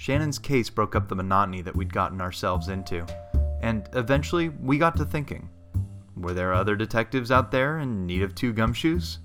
[0.00, 3.04] Shannon's case broke up the monotony that we'd gotten ourselves into,
[3.60, 5.46] and eventually we got to thinking
[6.16, 9.18] were there other detectives out there in need of two gumshoes?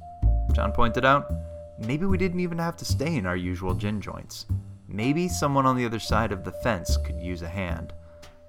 [0.53, 1.31] John pointed out,
[1.79, 4.47] maybe we didn't even have to stay in our usual gin joints.
[4.89, 7.93] Maybe someone on the other side of the fence could use a hand.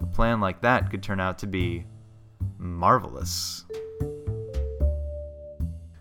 [0.00, 1.86] A plan like that could turn out to be
[2.58, 3.64] marvelous.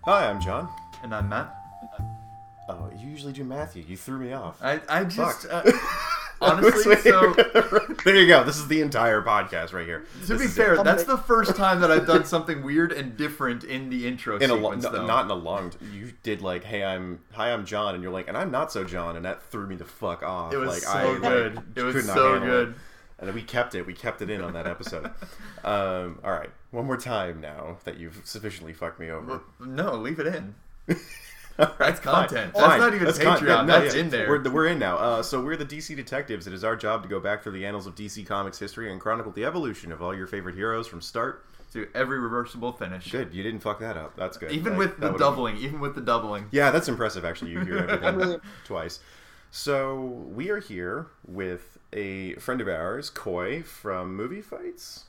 [0.05, 0.69] Hi, I'm John.
[1.03, 1.55] And I'm Matt.
[2.67, 3.83] Oh, you usually do Matthew.
[3.87, 4.57] You threw me off.
[4.63, 5.61] I, I just uh,
[6.45, 7.33] honestly so
[8.05, 8.43] there you go.
[8.43, 10.05] This is the entire podcast right here.
[10.21, 10.83] to This be fair, it.
[10.83, 14.49] that's the first time that I've done something weird and different in the intro in
[14.49, 14.83] a lo- sequence.
[14.83, 15.71] no- not in a long.
[15.71, 18.71] T- you did like, hey, I'm hi, I'm John, and you're like, and I'm not
[18.71, 20.53] so John, and that threw me the fuck off.
[20.53, 21.59] It was like, so I, like, good.
[21.75, 22.69] It was could not so good.
[22.69, 22.75] It.
[23.17, 23.85] And we kept it.
[23.87, 25.05] We kept it in on that episode.
[25.63, 29.41] um, all right, one more time now that you've sufficiently fucked me over.
[29.59, 30.55] No, leave it in.
[31.59, 32.53] All right, That's content.
[32.53, 32.61] fine.
[32.69, 33.65] That's not even con- Patreon.
[33.65, 34.27] no, That's in there.
[34.29, 34.97] We're, we're in now.
[34.97, 36.47] Uh, so we're the DC detectives.
[36.47, 38.99] It is our job to go back through the annals of DC Comics history and
[38.99, 41.45] chronicle the evolution of all your favorite heroes from start.
[41.73, 43.11] To every reversible finish.
[43.11, 44.15] Good, you didn't fuck that up.
[44.15, 44.51] That's good.
[44.53, 46.45] Even Like, with the would've- doubling, even with the doubling.
[46.51, 47.25] Yeah, that's impressive.
[47.25, 49.01] Actually, you hear everything twice.
[49.51, 49.95] So
[50.33, 55.03] we are here with a friend of ours, Coy from Movie Fights,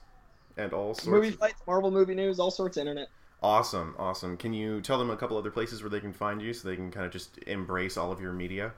[0.57, 1.07] and all sorts.
[1.07, 3.09] Movie fights, Marvel movie news, all sorts of internet.
[3.43, 4.37] Awesome, awesome.
[4.37, 6.77] Can you tell them a couple other places where they can find you, so they
[6.77, 8.73] can kind of just embrace all of your media?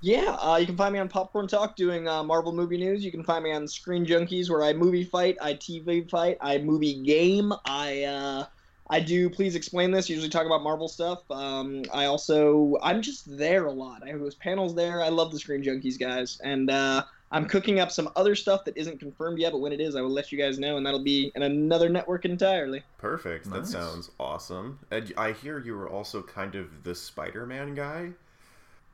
[0.00, 3.04] Yeah, uh, you can find me on Popcorn Talk doing uh, Marvel movie news.
[3.04, 6.58] You can find me on Screen Junkies where I movie fight, I TV fight, I
[6.58, 7.52] movie game.
[7.64, 8.46] I uh,
[8.90, 10.08] I do please explain this.
[10.08, 11.28] Usually talk about Marvel stuff.
[11.30, 14.06] Um, I also I'm just there a lot.
[14.06, 15.02] I host panels there.
[15.02, 18.76] I love the Screen Junkies guys, and uh, I'm cooking up some other stuff that
[18.76, 19.52] isn't confirmed yet.
[19.52, 21.88] But when it is, I will let you guys know, and that'll be in another
[21.90, 22.82] network entirely.
[22.96, 23.50] Perfect.
[23.50, 24.78] That sounds awesome.
[24.90, 28.10] And I hear you were also kind of the Spider-Man guy.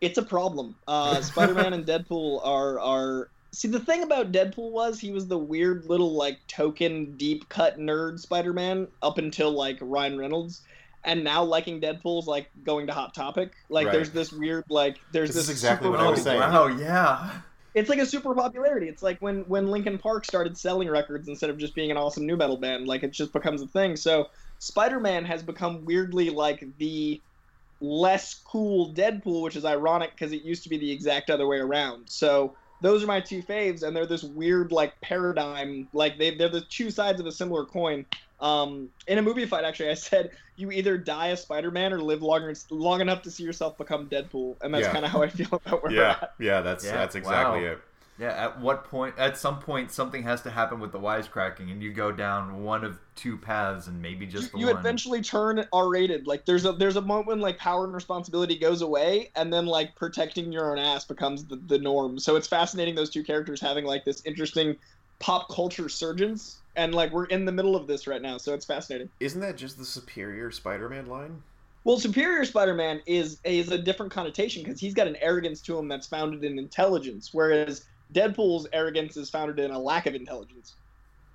[0.00, 0.74] it's a problem.
[0.88, 3.28] Uh, Spider-Man and Deadpool are are.
[3.52, 7.78] See, the thing about Deadpool was he was the weird little like token deep cut
[7.78, 10.62] nerd Spider-Man up until like Ryan Reynolds,
[11.04, 13.52] and now liking Deadpool's like going to Hot Topic.
[13.68, 13.92] Like, Right.
[13.92, 16.40] there's this weird like there's This this, is exactly super what I was Oh, saying.
[16.40, 17.30] wow, yeah.
[17.74, 18.88] It's like a super popularity.
[18.88, 22.26] It's like when when Linkin Park started selling records instead of just being an awesome
[22.26, 22.86] new metal band.
[22.86, 23.96] Like it just becomes a thing.
[23.96, 24.26] So
[24.58, 27.20] Spider-Man has become weirdly like the
[27.80, 31.58] less cool Deadpool, which is ironic because it used to be the exact other way
[31.58, 32.08] around.
[32.08, 35.88] So those are my two faves, and they're this weird like paradigm.
[35.92, 38.06] Like they they're the two sides of a similar coin.
[38.40, 42.22] Um, in a movie fight, actually, I said you either die as Spider-Man or live
[42.22, 44.92] longer long enough to see yourself become Deadpool, and that's Yeah.
[44.92, 46.30] kind of how I feel about where we're at.
[46.38, 47.72] yeah, that's Yeah, that's exactly wow.
[47.72, 47.82] it.
[48.16, 51.82] Yeah, at what point, at some point, something has to happen with the wisecracking, and
[51.82, 54.76] you go down one of two paths, and maybe just the you one.
[54.76, 56.26] eventually turn R-rated.
[56.26, 59.66] Like there's a there's a moment when like power and responsibility goes away, and then
[59.66, 62.18] like protecting your own ass becomes the, the norm.
[62.18, 64.76] So it's fascinating those two characters having like this interesting
[65.18, 68.38] pop culture surgence, and like we're in the middle of this right now.
[68.38, 69.08] So it's fascinating.
[69.20, 71.42] Isn't that just the superior Spider-Man line?
[71.84, 75.86] Well, Superior Spider-Man is is a different connotation because he's got an arrogance to him
[75.86, 80.76] that's founded in intelligence, whereas Deadpool's arrogance is founded in a lack of intelligence.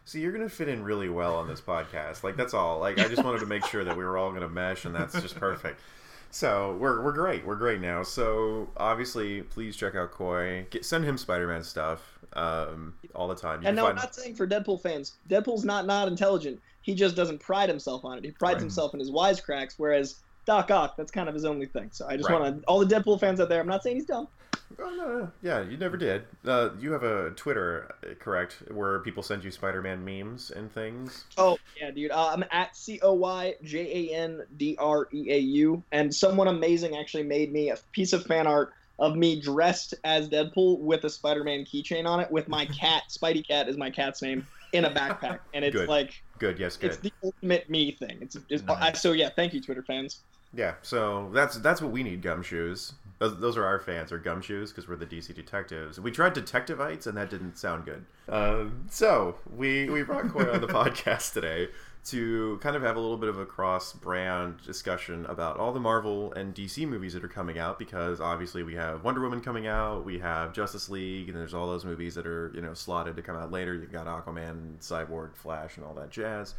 [0.05, 2.23] See, you're gonna fit in really well on this podcast.
[2.23, 2.79] Like that's all.
[2.79, 5.21] Like I just wanted to make sure that we were all gonna mesh, and that's
[5.21, 5.79] just perfect.
[6.31, 7.45] So we're we're great.
[7.45, 8.03] We're great now.
[8.03, 10.67] So obviously, please check out Coy.
[10.69, 13.61] Get, send him Spider-Man stuff um, all the time.
[13.61, 15.13] You And no, I'm not saying for Deadpool fans.
[15.27, 16.59] Deadpool's not not intelligent.
[16.81, 18.23] He just doesn't pride himself on it.
[18.23, 18.61] He prides Right.
[18.61, 21.89] himself in his wisecracks, whereas Doc Ock, that's kind of his only thing.
[21.91, 22.39] So I just Right.
[22.39, 23.59] want to all the Deadpool fans out there.
[23.59, 24.27] I'm not saying he's dumb.
[24.77, 26.23] Oh, no, no, yeah, you never did.
[26.45, 31.25] Uh, you have a Twitter, uh, correct, where people send you Spider-Man memes and things.
[31.37, 32.11] Oh yeah, dude.
[32.11, 36.13] Uh, I'm at C O Y J A N D R E A U, and
[36.13, 40.79] someone amazing actually made me a piece of fan art of me dressed as Deadpool
[40.79, 44.45] with a Spider-Man keychain on it, with my cat, Spidey Cat is my cat's name,
[44.73, 45.89] in a backpack, and it's Good.
[45.89, 46.91] like Good, yes, good.
[46.91, 48.17] it's the ultimate me thing.
[48.21, 49.01] It's, it's Nice.
[49.01, 49.29] so yeah.
[49.35, 50.19] Thank you, Twitter fans.
[50.53, 52.93] Yeah, so that's that's what we need, gumshoes.
[53.19, 55.99] Those, those are our fans, are gumshoes, because we're the DC detectives.
[55.99, 58.05] We tried detectiveites, and that didn't sound good.
[58.29, 61.67] Um, so we we brought Coy on the podcast today
[62.05, 66.31] to kind of have a little bit of a cross-brand discussion about all the Marvel
[66.33, 70.05] and DC movies that are coming out, because obviously we have Wonder Woman coming out,
[70.05, 73.21] we have Justice League, and there's all those movies that are you know slotted to
[73.21, 73.73] come out later.
[73.73, 76.55] You've got Aquaman, Cyborg, Flash, and all that jazz.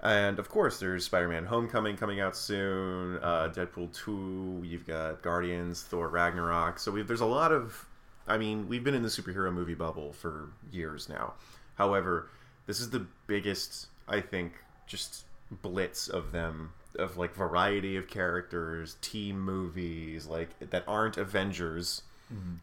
[0.00, 3.18] And of course, there's Spider-Man: Homecoming coming out soon.
[3.18, 4.62] Uh, Deadpool two.
[4.64, 6.78] You've got Guardians, Thor: Ragnarok.
[6.78, 7.86] So there's a lot of.
[8.28, 11.34] I mean, we've been in the superhero movie bubble for years now.
[11.76, 12.28] However,
[12.66, 14.54] this is the biggest, I think,
[14.86, 15.24] just
[15.62, 22.02] blitz of them of like variety of characters, team movies like that aren't Avengers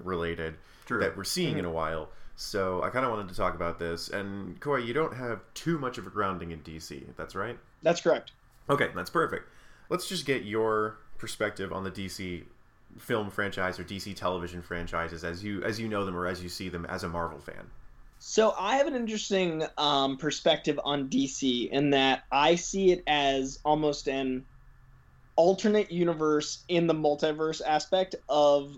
[0.03, 0.99] related True.
[0.99, 2.09] that we're seeing in a while.
[2.35, 4.09] So I kind of wanted to talk about this.
[4.09, 7.03] And Coy, you don't have too much of a grounding in DC.
[7.15, 7.57] That's right.
[7.81, 8.31] That's correct.
[8.69, 9.49] Okay, that's perfect.
[9.89, 12.43] Let's just get your perspective on the DC
[12.97, 16.49] film franchise or DC television franchises as you as you know them or as you
[16.49, 17.69] see them as a Marvel fan.
[18.19, 23.59] So I have an interesting um, perspective on DC in that I see it as
[23.65, 24.45] almost an
[25.35, 28.77] alternate universe in the multiverse aspect of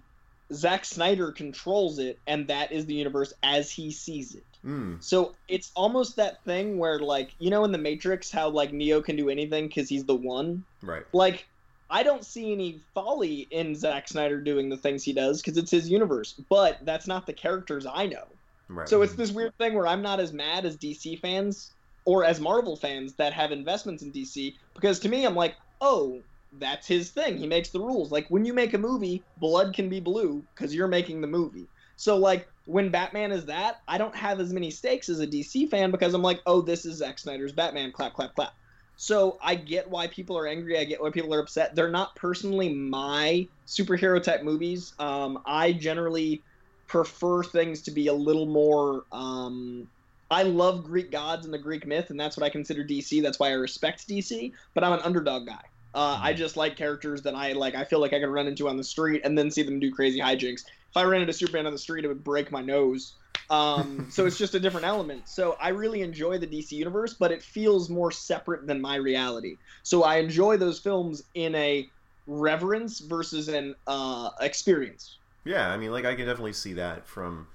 [0.53, 4.44] Zack Snyder controls it, and that is the universe as he sees it.
[4.65, 8.74] Mm, So it's almost that thing where, like, you know, in the Matrix, how like
[8.74, 10.63] Neo can do anything because he's the one.
[10.81, 11.03] right.
[11.13, 11.47] Like,
[11.89, 15.69] I don't see any folly in Zack Snyder doing the things he does because it's
[15.69, 16.33] his universe.
[16.50, 18.25] But that's not the characters I know.
[18.68, 18.89] Right.
[18.89, 21.71] So it's this weird thing where I'm not as mad as DC fans
[22.06, 26.21] or as Marvel fans that have investments in DC because to me I'm like, oh,
[26.60, 27.38] that's his thing.
[27.38, 28.12] He makes the rules.
[28.12, 31.68] Like when you make a movie, blood can be blue because you're making the movie.
[31.98, 35.69] So like when Batman is that, I don't have as many stakes as a DC
[35.69, 37.92] fan because I'm like, oh, this is Zack Snyder's Batman.
[37.92, 38.54] Clap, clap, clap.
[38.98, 40.80] So I get why people are angry.
[40.80, 41.75] I get why people are upset.
[41.75, 44.94] They're not personally my superhero type movies.
[45.00, 46.42] Um, I generally
[46.88, 49.04] prefer things to be a little more.
[49.12, 49.88] Um,
[50.31, 53.22] I love Greek gods and the Greek myth, and that's what I consider DC.
[53.22, 54.54] That's why I respect DC.
[54.74, 55.62] But I'm an underdog guy.
[55.95, 57.74] Uh, I just like characters that I like.
[57.74, 59.92] I feel like I could run into on the street and then see them do
[59.92, 60.65] crazy hijinks.
[60.65, 63.13] If I ran into Superman on the street, it would break my nose.
[63.50, 65.30] Um, so it's just a different element.
[65.30, 69.57] So I really enjoy the DC universe, but it feels more separate than my reality.
[69.83, 71.89] So I enjoy those films in a
[72.27, 75.18] reverence versus an uh, experience.
[75.45, 77.47] Yeah, I mean, like I can definitely see that from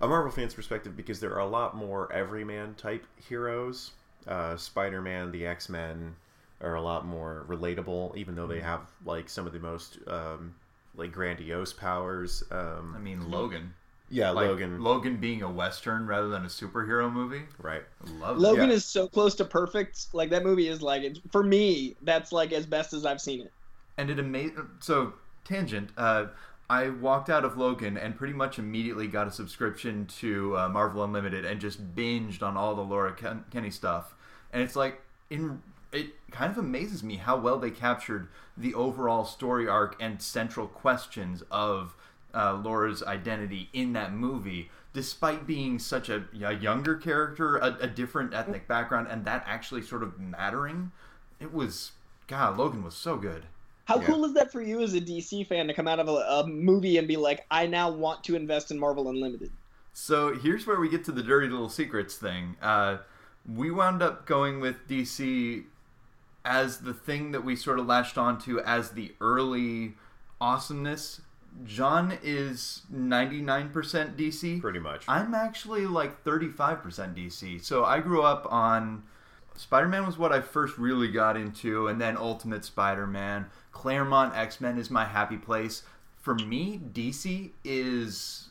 [0.00, 3.92] a Marvel fan's perspective because there are a lot more everyman type heroes.
[4.26, 6.16] Uh, Spider-Man, the X-Men
[6.64, 10.54] are a lot more relatable, even though they have like some of the most um,
[10.96, 12.42] like grandiose powers.
[12.50, 13.74] Um, I mean, Logan.
[14.10, 14.82] yeah, Like, Logan.
[14.82, 17.42] Logan being a western rather than a superhero movie.
[17.58, 17.82] right.
[18.18, 18.76] Love Logan Yeah.
[18.76, 20.06] is so close to perfect.
[20.12, 21.96] Like that movie is like it's, for me.
[22.02, 23.52] That's like as best as I've seen it.
[23.98, 24.54] and it amazed.
[24.80, 25.14] So
[25.44, 25.90] tangent.
[25.96, 26.26] Uh,
[26.70, 31.04] I walked out of Logan and pretty much immediately got a subscription to uh, Marvel
[31.04, 34.14] Unlimited and just binged on all the Laura Ken- Kinney stuff.
[34.50, 35.60] And it's like in
[35.94, 40.66] it kind of amazes me how well they captured the overall story arc and central
[40.66, 41.94] questions of
[42.34, 47.86] uh, Laura's identity in that movie, despite being such a, a younger character, a, a
[47.86, 50.90] different ethnic background, and that actually sort of mattering.
[51.40, 51.92] It was
[52.26, 52.56] God.
[52.58, 53.46] Logan was so good.
[53.86, 54.06] How Yeah.
[54.06, 56.46] cool is that for you as a DC fan to come out of a, a
[56.46, 59.52] movie and be like, I now want to invest in Marvel Unlimited?
[59.92, 62.56] So here's where we get to the dirty little secrets thing.
[62.60, 62.98] Uh,
[63.46, 65.64] we wound up going with DC
[66.44, 69.94] as the thing that we sort of latched onto as the early
[70.40, 71.20] awesomeness.
[71.64, 73.72] John is 99%
[74.16, 74.60] DC.
[74.60, 75.04] Pretty much.
[75.06, 77.64] I'm actually like 35% DC.
[77.64, 79.04] So I grew up on
[79.56, 83.46] Spider Man was what I first really got into, and then Ultimate Spider Man.
[83.70, 85.82] Claremont X Men is my happy place.
[86.20, 88.48] For me, DC is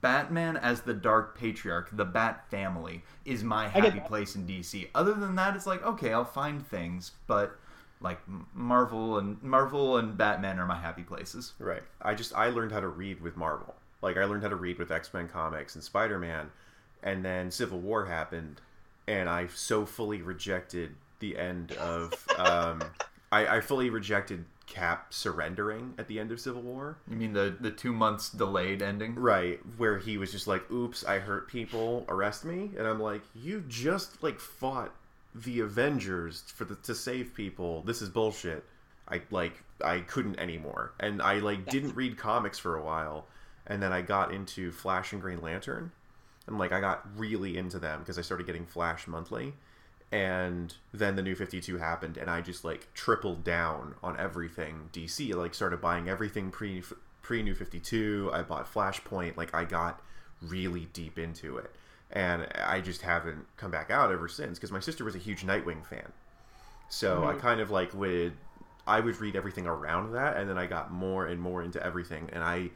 [0.00, 4.88] Batman as the Dark Patriarch, the Bat family, is my happy place in DC.
[4.94, 7.56] Other than that, it's like, okay, I'll find things, but
[8.00, 8.18] like
[8.52, 11.54] Marvel and Marvel and Batman are my happy places.
[11.58, 11.82] Right.
[12.02, 13.74] I just I learned how to read with Marvel.
[14.02, 16.50] Like I learned how to read with X Men comics and Spider Man,
[17.02, 18.60] and then Civil War happened,
[19.06, 22.14] and I so fully rejected the end of.
[22.36, 22.82] Um,
[23.30, 26.98] I, I fully rejected Cap surrendering at the end of Civil War.
[27.08, 29.14] You mean the the two months delayed ending?
[29.14, 32.04] Right, where he was just like, "Oops, I hurt people.
[32.08, 34.94] Arrest me." And I'm like, "You just like fought
[35.34, 37.82] the Avengers for the, to save people.
[37.82, 38.64] This is bullshit."
[39.08, 43.26] I like I couldn't anymore, and I like didn't read comics for a while,
[43.66, 45.92] and then I got into Flash and Green Lantern,
[46.46, 49.54] and like I got really into them because I started getting Flash monthly,
[50.14, 54.88] and then the New Fifty Two happened, and I just like tripled down on everything
[54.92, 55.34] DC.
[55.34, 56.84] Like started buying everything pre
[57.20, 58.30] pre New Fifty Two.
[58.32, 59.36] I bought Flashpoint.
[59.36, 60.00] Like I got
[60.40, 61.74] really deep into it,
[62.12, 65.44] and I just haven't come back out ever since because my sister was a huge
[65.44, 66.12] Nightwing fan.
[66.88, 67.40] So I mm-hmm.
[67.40, 68.34] kind of like would
[68.86, 72.30] I would read everything around that, and then I got more and more into everything,
[72.32, 72.70] and I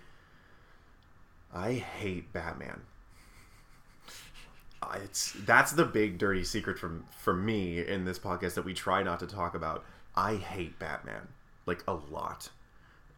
[1.55, 2.81] I hate Batman.
[4.95, 9.03] It's that's the big dirty secret from from me in this podcast that we try
[9.03, 9.85] not to talk about.
[10.15, 11.29] I hate Batman
[11.67, 12.51] like a lot,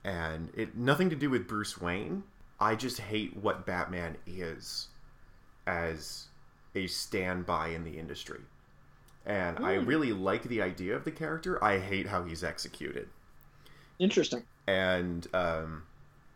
[0.04, 2.24] and it nothing to do with Bruce Wayne.
[2.58, 4.88] I just hate what Batman is
[5.66, 6.26] as
[6.74, 8.40] a standby in the industry,
[9.26, 11.62] and I really like the idea of the character.
[11.62, 13.08] I hate how he's executed
[13.98, 14.42] Interesting.
[14.66, 15.82] and um,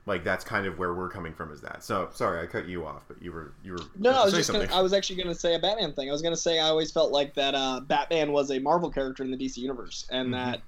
[0.07, 1.51] Like that's kind of where we're coming from.
[1.51, 2.09] Is that so?
[2.13, 4.69] Sorry, I cut you off, but you were you were No, I was just gonna.
[4.71, 6.09] I was actually going to say a Batman thing.
[6.11, 8.91] I was going to say I always felt like that uh, Batman was a Marvel
[8.91, 10.33] character in the DC universe, and Mhm.
[10.33, 10.61] that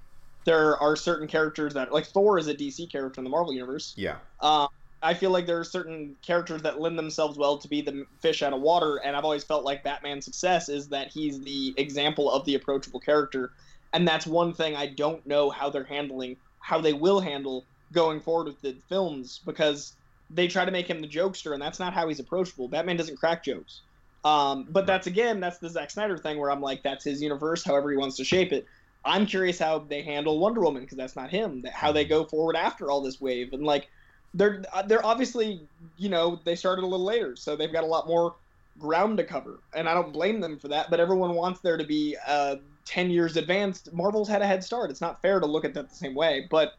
[0.47, 3.93] there are certain characters that like Thor is a DC character in the Marvel universe.
[3.97, 4.69] yeah, Um,
[5.03, 8.43] I feel like there are certain characters that lend themselves well to be the fish
[8.43, 12.31] out of water, and I've always felt like Batman's success is that he's the example
[12.31, 13.53] of the approachable character,
[13.93, 18.21] and that's one thing I don't know how they're handling, how they will handle going
[18.21, 19.95] forward with the films because
[20.31, 22.69] they try to make him the jokester, and that's not how he's approachable.
[22.69, 23.83] Batman doesn't crack jokes.
[24.25, 27.63] Um, but that's again, that's the Zack Snyder thing where I'm like, that's his universe,
[27.65, 28.67] however he wants to shape it.
[29.05, 31.65] I'm curious how they handle Wonder Woman because that's not him.
[31.73, 33.89] How they go forward after all this wave, and like
[34.35, 35.61] they're uh, they're obviously
[35.97, 38.35] you know they started a little later, so they've got a lot more
[38.81, 40.91] ground to cover, and I don't blame them for that.
[40.91, 43.93] But everyone wants there to be uh, ten years advanced.
[43.93, 44.91] Marvel's had a head start.
[44.91, 46.75] It's not fair to look at that the same way, but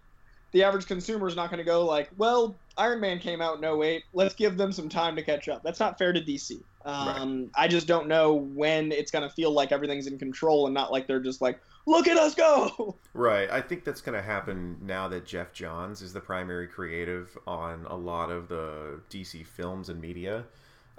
[0.51, 3.65] the average consumer is not going to go like, well, Iron Man came out in
[3.65, 4.03] 08.
[4.13, 5.63] Let's give them some time to catch up.
[5.63, 6.61] That's not fair to DC.
[6.85, 10.73] Um, I just don't know when it's going to feel like everything's in control and
[10.73, 12.95] not like they're just like, look at us go.
[13.13, 13.49] right.
[13.51, 17.85] I think that's going to happen now that Geoff Johns is the primary creative on
[17.89, 20.45] a lot of the DC films and media.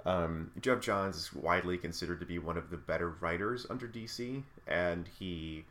[0.05, 4.43] Um, Geoff Johns is widely considered to be one of the better writers under DC,
[4.67, 5.65] and he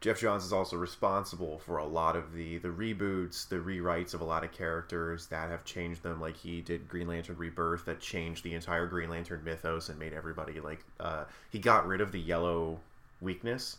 [0.00, 4.20] Geoff Johns is also responsible for a lot of the the reboots, the rewrites of
[4.20, 6.20] a lot of characters that have changed them.
[6.20, 10.12] Like he did Green Lantern Rebirth, that changed the entire Green Lantern mythos and made
[10.12, 10.84] everybody like.
[11.00, 12.78] Uh, he got rid of the yellow
[13.20, 13.78] weakness,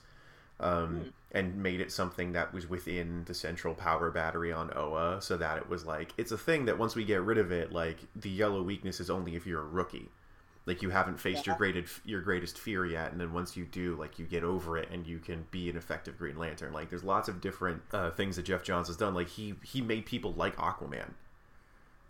[0.59, 5.37] um, and made it something that was within the central power battery on Oa, so
[5.37, 7.97] that it was like it's a thing that once we get rid of it, like
[8.17, 10.09] the yellow weakness is only if you're a rookie
[10.65, 13.95] like you haven't faced your greatest your greatest fear yet and then once you do
[13.95, 16.73] like you get over it and you can be an effective green lantern.
[16.73, 19.13] Like there's lots of different uh, things that geoff johns has done.
[19.13, 21.11] Like he he made people like aquaman.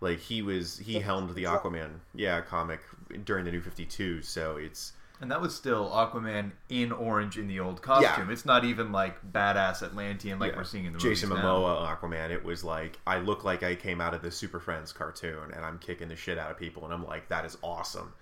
[0.02, 2.82] Like he was he helmed the aquaman yeah comic
[3.26, 7.60] during the new 52 so it's And that was still Aquaman in orange in the
[7.60, 8.30] old costume.
[8.30, 11.60] It's not even like badass Atlantean like yeah, we're seeing in the jason movies now.
[11.60, 14.94] momoa aquaman it was like i look like i came out of the super friends
[14.94, 18.14] cartoon and i'm kicking the shit out of people and i'm like that is awesome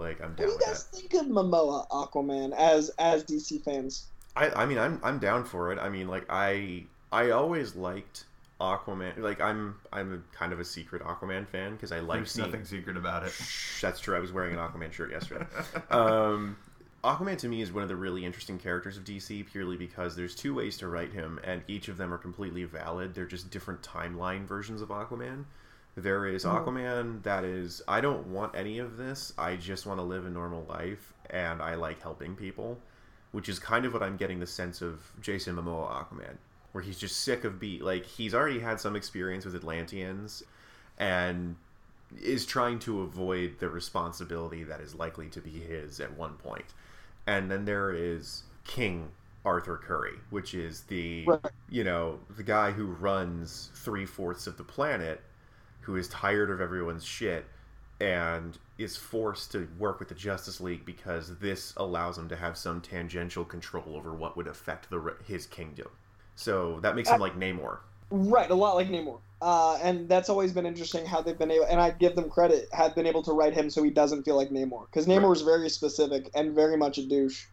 [0.00, 4.06] like i'm What do you guys that think of Momoa Aquaman as as DC fans?
[4.36, 5.78] I, I mean I'm I'm down for it.
[5.78, 8.24] I mean like I I always liked
[8.60, 9.18] Aquaman.
[9.18, 12.46] Like I'm I'm a, kind of a secret Aquaman fan because I like There's seeing.
[12.46, 13.30] nothing secret about it.
[13.30, 14.16] Shh, That's true.
[14.16, 15.46] I was wearing an Aquaman shirt yesterday.
[15.90, 16.56] um,
[17.02, 20.34] Aquaman to me is one of the really interesting characters of DC purely because there's
[20.34, 23.14] two ways to write him, and each of them are completely valid.
[23.14, 25.44] They're just different timeline versions of Aquaman.
[25.96, 26.68] There is mm-hmm.
[26.68, 29.32] Aquaman that is, I don't want any of this.
[29.36, 32.78] I just want to live a normal life, and I like helping people,
[33.32, 36.36] which is kind of what I'm getting the sense of Jason Momoa Aquaman,
[36.72, 40.42] where he's just sick of be like he's already had some experience with Atlanteans,
[40.98, 41.56] and
[42.20, 46.74] is trying to avoid the responsibility that is likely to be his at one point.
[47.26, 49.10] And then there is King
[49.44, 51.40] Arthur Curry, which is the Right.
[51.68, 55.22] you know the guy who runs three fourths of the planet,
[55.90, 57.44] who is tired of everyone's shit,
[58.00, 62.56] and is forced to work with the Justice League because this allows him to have
[62.56, 65.88] some tangential control over what would affect the his kingdom.
[66.36, 67.78] So that makes him like Namor.
[68.10, 69.18] Right, a lot like Namor.
[69.42, 72.68] Uh, and that's always been interesting how they've been able, and I give them credit,
[72.72, 74.86] have been able to write him so he doesn't feel like Namor.
[74.86, 77.46] Because Namor is very specific and very much a douche.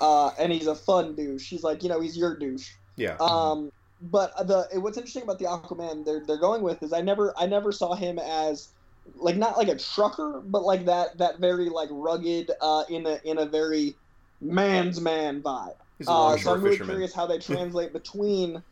[0.00, 1.48] Uh, and he's a fun douche.
[1.48, 2.72] He's like, you know, he's your douche.
[2.96, 3.16] Yeah.
[3.20, 3.70] Um,
[4.10, 7.46] but the what's interesting about the Aquaman they're they're going with is I never I
[7.46, 8.68] never saw him as
[9.16, 13.18] like not like a trucker, but like that that very like rugged uh, in a
[13.24, 13.94] in a very
[14.40, 15.76] man's man vibe.
[15.98, 16.96] He's a Uh, so I'm really fisherman.
[16.96, 18.62] curious how they translate between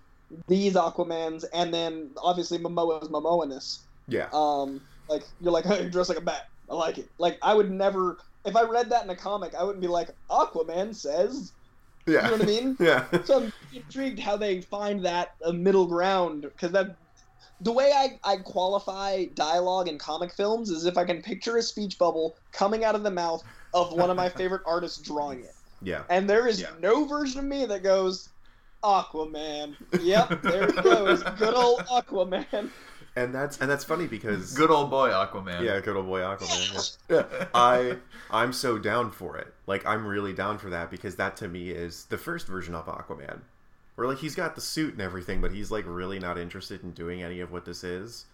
[0.49, 3.81] these Aquamans and then obviously Momoa's Momoaness.
[4.09, 4.29] Yeah.
[4.33, 6.49] Um, like you're like you're dressed like a bat.
[6.71, 7.09] I like it.
[7.19, 10.11] Like I would never if I read that in a comic, I wouldn't be like
[10.31, 11.53] Aquaman says.
[12.06, 12.25] Yeah.
[12.25, 12.76] You know what I mean?
[12.80, 13.06] Yeah.
[13.25, 16.97] so I'm intrigued how they find that a middle ground because that
[17.61, 21.62] the way I, I qualify dialogue in comic films is if I can picture a
[21.62, 23.42] speech bubble coming out of the mouth
[23.73, 25.54] of one of my favorite artists drawing it.
[25.80, 26.04] Yeah.
[26.11, 26.71] And there is Yeah.
[26.80, 28.32] no version of me that goes,
[28.85, 29.77] Aquaman.
[30.01, 31.23] Yep, there it goes.
[31.23, 32.71] Good old Aquaman.
[33.15, 35.62] And that's and that's funny because Good old boy Aquaman.
[35.62, 36.97] yeah, good old boy Aquaman.
[37.11, 37.25] Yeah.
[37.31, 37.47] yeah.
[37.55, 37.97] I
[38.31, 39.53] I'm so down for it.
[39.67, 42.87] Like I'm really down for that because that to me is the first version of
[42.87, 43.41] Aquaman.
[43.97, 46.93] Where like he's got the suit and everything, but he's like really not interested in
[46.93, 48.25] doing any of what this is.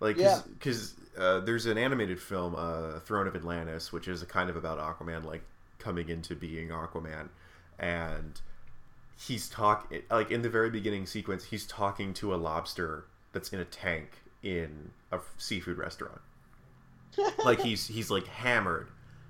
[0.00, 0.40] Like, Yeah.
[0.58, 4.78] because uh, there's an animated film, uh, Throne of Atlantis, which is kind of about
[4.78, 5.42] Aquaman, like
[5.78, 7.28] coming into being Aquaman,
[7.78, 8.40] and
[9.18, 13.60] he's talk like in the very beginning sequence, he's talking to a lobster that's in
[13.60, 14.10] a tank,
[14.42, 16.20] in a seafood restaurant.
[17.44, 18.88] like he's he's like hammered,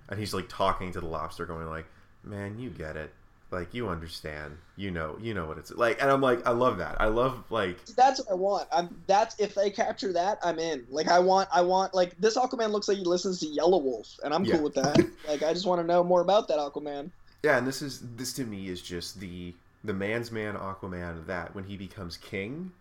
[0.09, 1.87] and he's like talking to the lobster, going like,
[2.25, 3.13] "Man, you get it."
[3.53, 6.79] Like you understand, you know, you know what it's like, and I'm like, I love
[6.79, 7.01] that.
[7.01, 8.69] I love like that's what I want.
[8.73, 10.85] I'm that's if they capture that, I'm in.
[10.91, 14.09] Like I want, I want like this Aquaman looks like he listens to yellow wolf
[14.25, 14.57] and I'm Yeah.
[14.57, 14.99] cool with that.
[15.29, 17.13] like I just want to know more about that Aquaman.
[17.45, 19.55] Yeah, and this is this to me is just the
[19.87, 22.73] the man's man Aquaman that when he becomes king,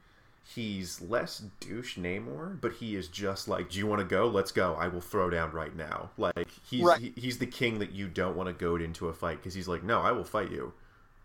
[0.43, 4.27] he's less douche Namor, but he is just like, "Do you want to go?
[4.27, 4.75] Let's go.
[4.75, 7.00] I will throw down right now." Like he's Right.
[7.00, 9.67] he, he's the king that you don't want to goad into a fight because he's
[9.67, 10.74] like, "No, I will fight you."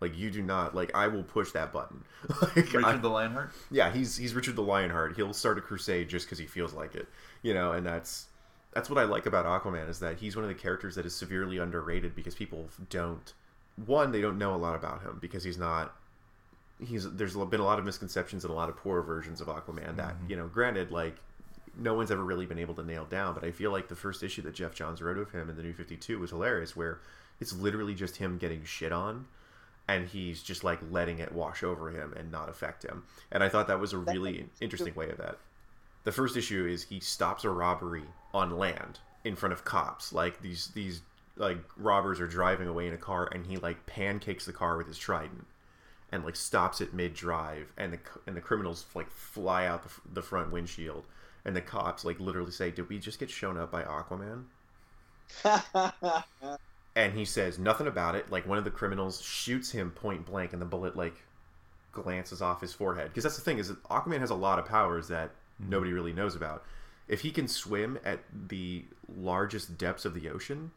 [0.00, 2.04] Like you do not like I will push that button.
[2.42, 3.52] like, Richard I- the Lionheart.
[3.70, 5.16] yeah, he's he's Richard the Lionheart.
[5.16, 7.06] He'll start a crusade just because he feels like it,
[7.42, 8.26] you know, and that's
[8.72, 11.14] that's what I like about Aquaman is that he's one of the characters that is
[11.14, 13.34] severely underrated because people don't
[13.86, 15.94] one they don't know a lot about him because he's not
[16.84, 19.96] he's there's been a lot of misconceptions and a lot of poor versions of Aquaman
[19.96, 20.30] that mm-hmm.
[20.30, 21.16] you know granted like
[21.76, 24.22] no one's ever really been able to nail down but I feel like the first
[24.22, 27.00] issue that Geoff Johns wrote of him in the New 52 was hilarious where
[27.40, 29.26] it's literally just him getting shit on
[29.90, 33.02] and he's just like letting it wash over him and not affect him.
[33.32, 35.38] And I thought that was a really interesting way of that.
[36.04, 40.12] The first issue is he stops a robbery on land in front of cops.
[40.12, 41.02] Like these these
[41.36, 44.86] like robbers are driving away in a car and he like pancakes the car with
[44.86, 45.46] his trident
[46.12, 49.90] and like stops it mid drive and the and the criminals like fly out the,
[50.14, 51.04] the front windshield
[51.44, 54.44] and the cops like literally say, "Did we just get shown up by Aquaman?"
[56.96, 58.30] and he says nothing about it.
[58.30, 61.22] Like one of the criminals shoots him point blank, and the bullet like
[61.92, 63.08] glances off his forehead.
[63.08, 65.70] Because that's the thing is that Aquaman has a lot of powers that mm-hmm.
[65.70, 66.64] nobody really knows about.
[67.08, 68.84] If he can swim at the
[69.16, 70.70] largest depths of the ocean,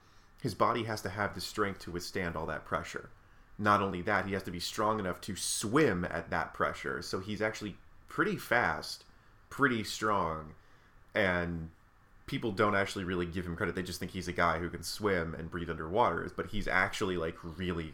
[0.43, 3.09] his body has to have the strength to withstand all that pressure.
[3.57, 7.01] Not only that, he has to be strong enough to swim at that pressure.
[7.01, 7.77] So he's actually
[8.09, 9.05] pretty fast,
[9.50, 10.53] pretty strong,
[11.15, 11.69] and
[12.25, 13.73] people don't actually really give him credit.
[13.73, 17.15] They just think he's a guy who can swim and breathe underwater, but he's actually
[17.15, 17.93] like really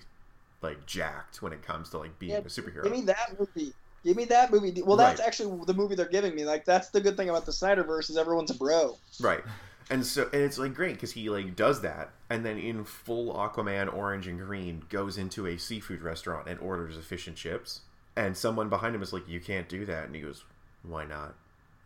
[0.63, 2.81] like jacked when it comes to like being Yeah, a superhero.
[2.81, 3.73] Give me that movie.
[4.03, 4.81] Give me that movie.
[4.81, 5.27] Well, that's Right.
[5.27, 6.45] actually the movie they're giving me.
[6.45, 8.97] Like that's the good thing about the Snyderverse is everyone's a bro.
[9.19, 9.43] Right.
[9.89, 13.33] And so and it's like great because he like does that and then in full
[13.33, 17.81] Aquaman orange and green goes into a seafood restaurant and orders a fish and chips
[18.15, 20.43] and someone behind him is like you can't do that and he goes
[20.83, 21.33] why not?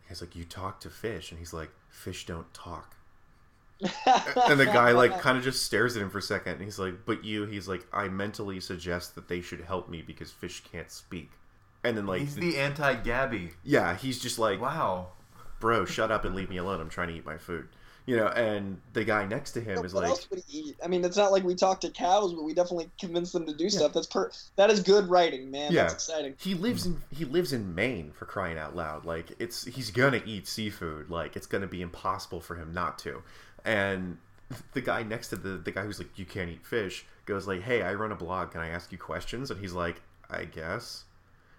[0.06, 2.94] He's like you talk to fish and he's like fish don't talk.
[3.80, 6.78] And the guy like kind of just stares at him for a second and he's
[6.78, 10.62] like but you he's like I mentally suggest that they should help me because fish
[10.70, 11.30] can't speak.
[11.82, 13.52] And then like He's the anti-Gabby.
[13.62, 15.08] yeah, he's just like Wow.
[15.60, 16.80] bro, shut up and leave me alone.
[16.80, 17.68] I'm trying to eat my food.
[18.06, 20.76] You know, and the guy next to him is like, else would he eat?
[20.84, 23.54] I mean, it's not like we talk to cows, but we definitely convince them to
[23.54, 23.94] do stuff.
[23.94, 24.30] That's per.
[24.56, 25.72] That is good writing, man.
[25.72, 25.84] Yeah.
[25.84, 26.34] That's exciting.
[26.38, 29.06] he lives in he lives in Maine for crying out loud.
[29.06, 31.08] Like it's he's gonna eat seafood.
[31.08, 33.22] Like it's gonna be impossible for him not to.
[33.64, 34.18] And
[34.74, 37.62] the guy next to the the guy who's like, you can't eat fish, goes like,
[37.62, 38.52] hey, I run a blog.
[38.52, 39.50] Can I ask you questions?
[39.50, 41.04] And he's like, I guess.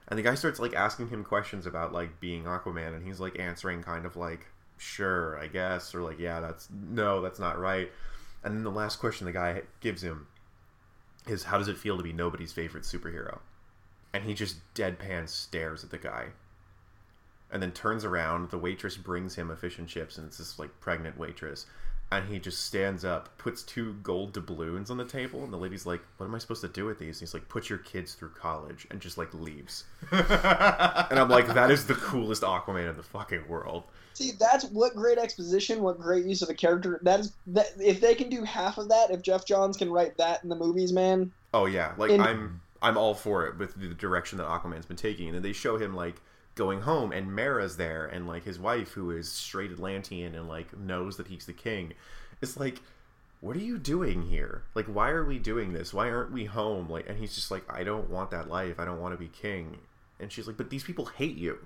[0.07, 3.39] And the guy starts like asking him questions about like being Aquaman, and he's like
[3.39, 4.45] answering kind of like,
[4.77, 7.91] sure, I guess, or like, yeah, that's no, that's not right.
[8.43, 10.27] And then the last question the guy gives him
[11.27, 13.39] is, how does it feel to be nobody's favorite superhero?
[14.13, 16.27] And he just deadpan stares at the guy,
[17.51, 18.51] and then turns around.
[18.51, 21.65] The waitress brings him a fish and chips, and it's this like pregnant waitress.
[22.11, 25.85] And he just stands up, puts two gold doubloons on the table, and the lady's
[25.85, 28.13] like, "What am I supposed to do with these?" And he's like, "Put your kids
[28.13, 29.85] through college," and just like leaves.
[30.11, 34.95] and I'm like, "That is the coolest Aquaman in the fucking world." See, that's what
[34.95, 36.99] great exposition, what great use of a character.
[37.03, 37.67] That is that.
[37.79, 40.55] If they can do half of that, if Geoff Johns can write that in the
[40.55, 41.31] movies, man.
[41.53, 44.95] Oh yeah, like In- I'm I'm all for it with the direction that Aquaman's been
[44.95, 46.21] taking, and then they show him like
[46.55, 50.77] going home, and Mera's there, and like his wife, who is straight Atlantean and like
[50.77, 51.93] knows that he's the king.
[52.41, 52.81] It's like,
[53.41, 54.63] what are you doing here?
[54.73, 55.93] Like, why are we doing this?
[55.93, 56.89] Why aren't we home?
[56.89, 58.79] Like, and he's just like, I don't want that life.
[58.79, 59.77] I don't want to be king.
[60.19, 61.59] And she's like, but these people hate you.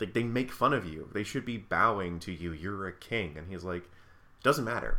[0.00, 1.08] Like, they make fun of you.
[1.12, 2.52] They should be bowing to you.
[2.52, 3.36] You're a king.
[3.36, 3.84] And he's like,
[4.42, 4.98] doesn't matter.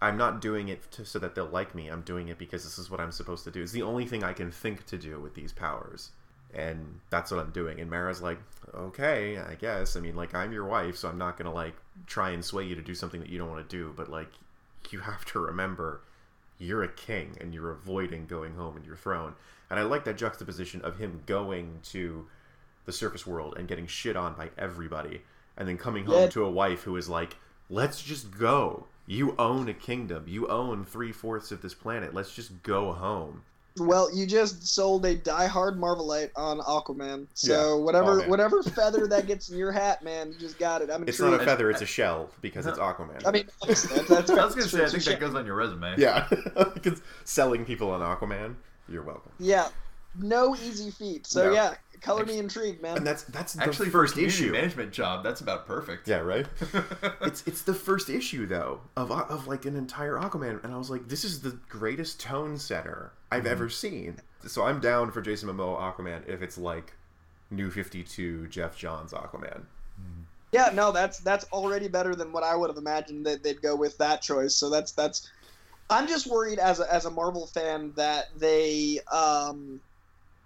[0.00, 1.88] I'm not doing it to, so that they'll like me.
[1.88, 3.62] I'm doing it because this is what I'm supposed to do.
[3.62, 6.10] It's the only thing I can think to do with these powers.
[6.54, 7.80] And that's what I'm doing.
[7.80, 8.38] And Mera's like,
[8.74, 9.96] okay, I guess.
[9.96, 11.74] I mean, like, I'm your wife, so I'm not going to, like,
[12.06, 13.92] try and sway you to do something that you don't want to do.
[13.96, 14.30] But, like,
[14.90, 16.00] you have to remember
[16.58, 19.34] you're a king and you're avoiding going home in your throne.
[19.70, 22.26] And I like that juxtaposition of him going to
[22.84, 25.22] the surface world and getting shit on by everybody
[25.56, 26.28] and then coming home Yeah.
[26.28, 27.36] to a wife who is like,
[27.70, 28.86] let's just go.
[29.06, 30.24] You own a kingdom.
[30.28, 32.14] You own three fourths of this planet.
[32.14, 33.42] Let's just go home.
[33.78, 37.26] Well, you just sold a die-hard Marvelite on Aquaman.
[37.34, 37.84] So Yeah.
[37.84, 40.90] whatever Oh, whatever feather that gets in your hat, man, you just got it.
[40.90, 41.38] I'm It's intrigued.
[41.38, 43.26] not a feather; it's a shell because it's Aquaman.
[43.26, 45.46] I mean, obviously, that's, that's I was gonna that's say, I think that goes on
[45.46, 45.94] your resume.
[45.98, 46.28] yeah,
[46.74, 48.56] because selling people on Aquaman,
[48.88, 49.32] you're welcome.
[49.38, 49.68] Yeah,
[50.18, 51.26] no easy feat.
[51.26, 51.52] So No.
[51.54, 52.98] yeah, color me intrigued, man.
[52.98, 54.52] And that's that's the Actually, first issue.
[54.52, 56.08] management job, that's about perfect.
[56.08, 56.46] Yeah, right.
[57.22, 60.90] it's it's the first issue though of of like an entire Aquaman, and I was
[60.90, 64.16] like, this is the greatest tone setter I've ever seen.
[64.46, 66.92] So I'm down for Jason Momoa Aquaman if it's like
[67.50, 69.62] New Fifty Two Geoff Johns Aquaman.
[70.52, 73.74] Yeah, no, that's that's already better than what I would have imagined that they'd go
[73.74, 74.54] with that choice.
[74.54, 75.30] So that's that's.
[75.88, 79.80] I'm just worried as a, as a Marvel fan that they um,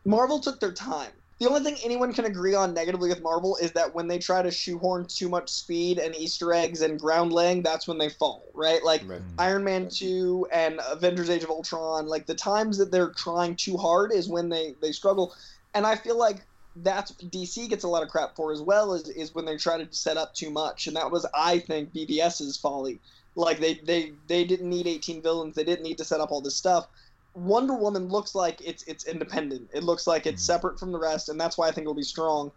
[0.05, 1.13] Marvel took their time.
[1.39, 4.41] The only thing anyone can agree on negatively with Marvel is that when they try
[4.43, 8.51] to shoehorn too much speed and Easter eggs and ground laying, that's when they fall,
[8.55, 8.83] right?
[8.83, 9.21] Like Right.
[9.21, 9.35] Mm.
[9.39, 13.77] Iron Man 2 and Avengers Age of Ultron, like the times that they're trying too
[13.77, 15.35] hard is when they, they struggle.
[15.75, 16.47] And I feel like
[16.77, 19.83] that's DC gets a lot of crap for as well is, is when they try
[19.83, 20.87] to set up too much.
[20.87, 23.01] And that was, I think, BVS's folly.
[23.35, 25.55] Like they, they, they didn't need 18 villains.
[25.55, 26.89] They didn't need to set up all this stuff.
[27.37, 29.69] Wonder Woman looks like it's it's independent.
[29.75, 30.47] It looks like it's Mhm.
[30.47, 32.51] separate from the rest, and that's why I think it'll be strong.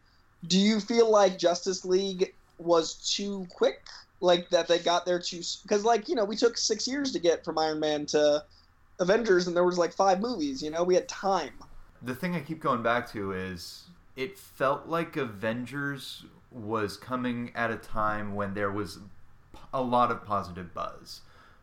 [0.48, 3.86] Do you feel like Justice League was too quick?
[4.22, 5.42] Like that they got there too?
[5.64, 8.44] Because like you know we took six years to get from Iron Man to
[9.02, 10.64] Avengers, and there was like five movies.
[10.64, 11.54] You know we had time.
[12.02, 13.84] the thing I keep going back to is
[14.16, 19.00] it felt like Avengers was coming at a time when there was
[19.74, 21.20] a lot of positive buzz,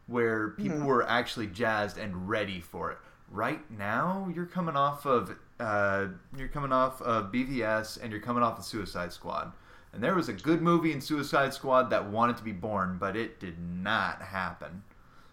[0.06, 0.84] where people Mhm.
[0.84, 2.98] were actually jazzed and ready for it.
[3.30, 8.42] Right now, you're coming off of uh, you're coming off of BVS and you're coming
[8.42, 9.52] off of Suicide Squad.
[9.92, 13.16] And there was a good movie in Suicide Squad that wanted to be born, but
[13.16, 14.82] it did not happen.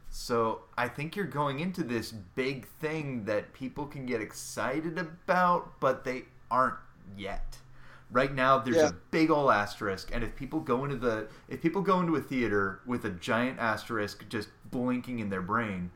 [0.09, 5.79] So I think you're going into this big thing that people can get excited about,
[5.79, 6.75] but they aren't
[7.17, 7.57] yet.
[8.11, 8.89] Right now, there's Yeah.
[8.89, 12.21] a big old asterisk, and if people go into the if people go into a
[12.21, 15.89] theater with a giant asterisk just blinking in their brain,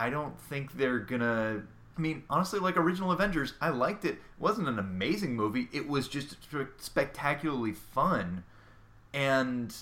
[0.00, 1.62] I don't think they're gonna.
[1.96, 4.12] I mean, honestly, like original Avengers, I liked it.
[4.14, 5.68] It wasn't an amazing movie.
[5.72, 6.36] It was just
[6.78, 8.44] spectacularly fun,
[9.12, 9.74] and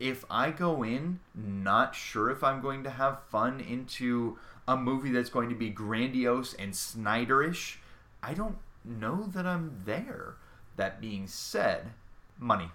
[0.00, 5.12] if I go in not sure if I'm going to have fun into a movie
[5.12, 7.76] that's going to be grandiose and Snyderish,
[8.20, 10.34] I don't know that I'm there.
[10.74, 11.92] That being said,
[12.36, 12.72] money.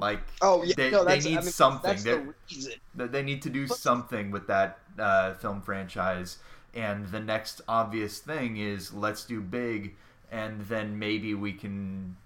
[0.00, 1.90] Like Oh yeah, they, no, they need I mean, something.
[1.90, 2.72] That's They're- the reason.
[2.96, 6.38] that they need to do something with that uh, film franchise.
[6.74, 9.96] And the next obvious thing is let's do big,
[10.30, 12.16] and then maybe we can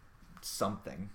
[0.43, 1.09] something.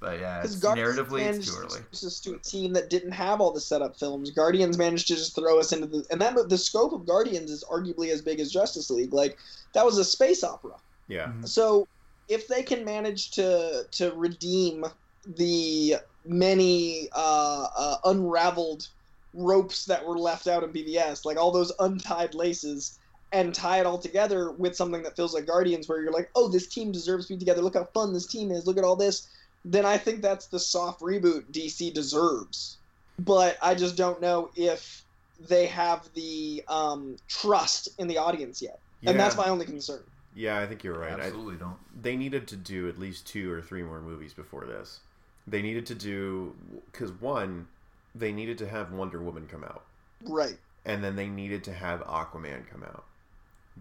[0.00, 1.76] But yeah, it's, Because Guardians narratively it's managed too to early.
[1.78, 4.30] introduce us to a team that didn't have all the setup films.
[4.30, 7.64] Guardians managed to just throw us into the and that the scope of Guardians is
[7.70, 9.14] arguably as big as Justice League.
[9.14, 9.38] Like
[9.72, 10.74] that was a space opera.
[11.08, 11.26] Yeah.
[11.28, 11.48] Mhm.
[11.48, 11.86] So
[12.28, 14.84] if they can manage to to redeem
[15.26, 18.88] the many uh, uh, unraveled
[19.32, 22.98] ropes that were left out in BVS, like all those untied laces,
[23.32, 26.48] and tie it all together with something that feels like Guardians, where you're like, oh,
[26.48, 27.62] this team deserves to be together.
[27.62, 28.66] Look how fun this team is.
[28.66, 29.28] Look at all this.
[29.64, 32.76] Then I think that's the soft reboot DC deserves.
[33.18, 35.04] But I just don't know if
[35.48, 40.02] they have the um, trust in the audience yet, and that's my only concern.
[40.34, 41.12] Yeah, I think you're right.
[41.12, 41.76] I, Absolutely don't.
[42.02, 45.00] they needed to do at least two or three more movies before this.
[45.46, 46.54] They needed to do
[46.90, 47.68] because one,
[48.14, 49.84] they needed to have Wonder Woman come out,
[50.22, 50.58] Right.
[50.84, 53.04] and then they needed to have Aquaman come out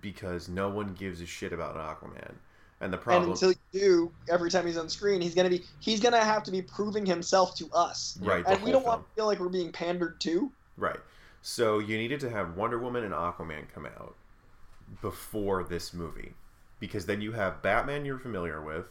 [0.02, 2.34] because no one gives a shit about Aquaman.
[2.82, 5.64] And the and problem, until you do, every time he's on screen, he's gonna be
[5.80, 8.44] he's gonna have to be proving himself to us, right?
[8.46, 10.52] and we don't want to feel like we're being pandered to.
[10.76, 11.00] Right.
[11.42, 14.16] So you needed to have Wonder Woman and Aquaman come out
[15.02, 16.34] before this movie.
[16.80, 18.86] Because then you have Batman you're familiar with,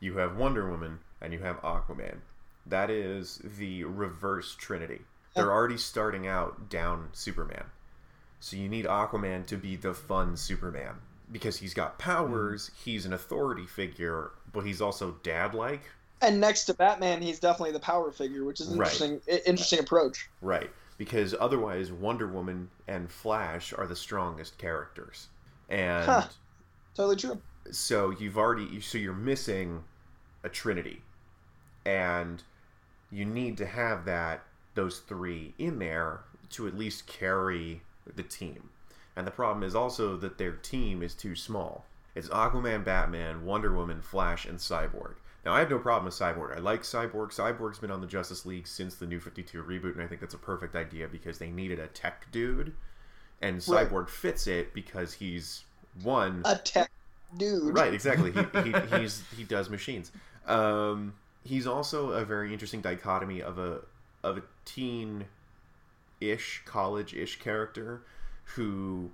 [0.00, 2.18] you have Wonder Woman, and you have Aquaman.
[2.66, 5.00] That is the reverse trinity.
[5.02, 5.40] Oh.
[5.40, 7.64] They're already starting out down Superman.
[8.40, 10.94] So you need Aquaman to be the fun Superman.
[11.32, 12.90] Because he's got powers, mm-hmm.
[12.90, 15.82] he's an authority figure, but he's also dad like.
[16.20, 18.92] And next to Batman, he's definitely the power figure, which is an Right.
[18.92, 20.28] interesting interesting approach.
[20.42, 20.70] Right.
[20.96, 25.28] Because otherwise, Wonder Woman and Flash are the strongest characters.
[25.68, 26.28] And Huh.
[26.94, 27.40] Totally true.
[27.72, 29.82] so you've already, so you're missing
[30.44, 31.02] a trinity.
[31.84, 32.42] And
[33.10, 34.42] you need to have that,
[34.74, 36.20] those three in there
[36.50, 37.82] to at least carry
[38.16, 38.70] the team.
[39.16, 41.84] And the problem is also that their team is too small.
[42.14, 45.14] It's Aquaman, Batman, Wonder Woman, Flash, and Cyborg.
[45.44, 46.56] Now, I have no problem with Cyborg.
[46.56, 47.28] I like Cyborg.
[47.34, 50.34] Cyborg's been on the Justice League since the New 52 reboot, and I think that's
[50.34, 52.72] a perfect idea because they needed a tech dude
[53.42, 53.88] and Right.
[53.90, 55.64] Cyborg fits it because he's
[56.02, 56.90] one A tech
[57.36, 57.74] dude.
[57.74, 60.12] right exactly he, he, he's he does machines
[60.46, 61.12] um
[61.44, 63.80] he's also a very interesting dichotomy of a
[64.22, 65.26] of a teen
[66.20, 68.02] ish college ish character
[68.56, 69.10] who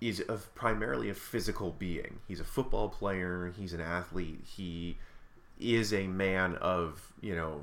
[0.00, 2.20] is a, primarily a physical being.
[2.28, 4.96] He's a football player he's an athlete he
[5.58, 7.62] is a man of you know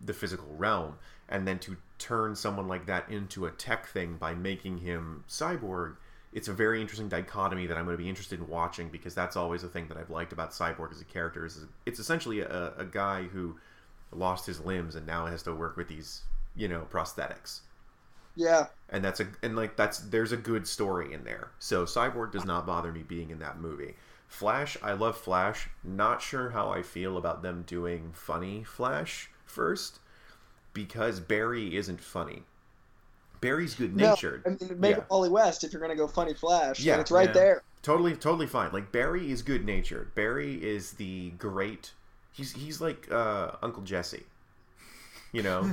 [0.00, 0.94] the physical realm.
[1.28, 5.96] And then to turn someone like that into a tech thing by making him cyborg
[6.32, 9.36] it's a very interesting dichotomy that I'm going to be interested in watching because that's
[9.36, 11.46] always a thing that I've liked about Cyborg as a character.
[11.46, 13.56] Is it's essentially a, a guy who
[14.12, 16.22] lost his limbs and now has to work with these,
[16.54, 17.60] you know, prosthetics.
[18.36, 18.66] Yeah.
[18.90, 21.50] And that's a and like that's there's a good story in there.
[21.58, 23.96] So Cyborg does not bother me being in that movie.
[24.28, 25.68] Flash, I love Flash.
[25.82, 29.98] Not sure how I feel about them doing funny Flash first
[30.74, 32.44] because Barry isn't funny.
[33.40, 34.42] Barry's good natured.
[34.46, 35.02] No, I mean, make Yeah.
[35.02, 36.80] it Wally West if you're gonna go funny Flash.
[36.80, 37.32] Yeah, Yeah, it's right yeah.
[37.32, 37.62] there.
[37.82, 41.92] totally totally fine like barry is good natured barry is the great
[42.32, 44.24] he's he's like uh uncle jesse
[45.32, 45.70] you know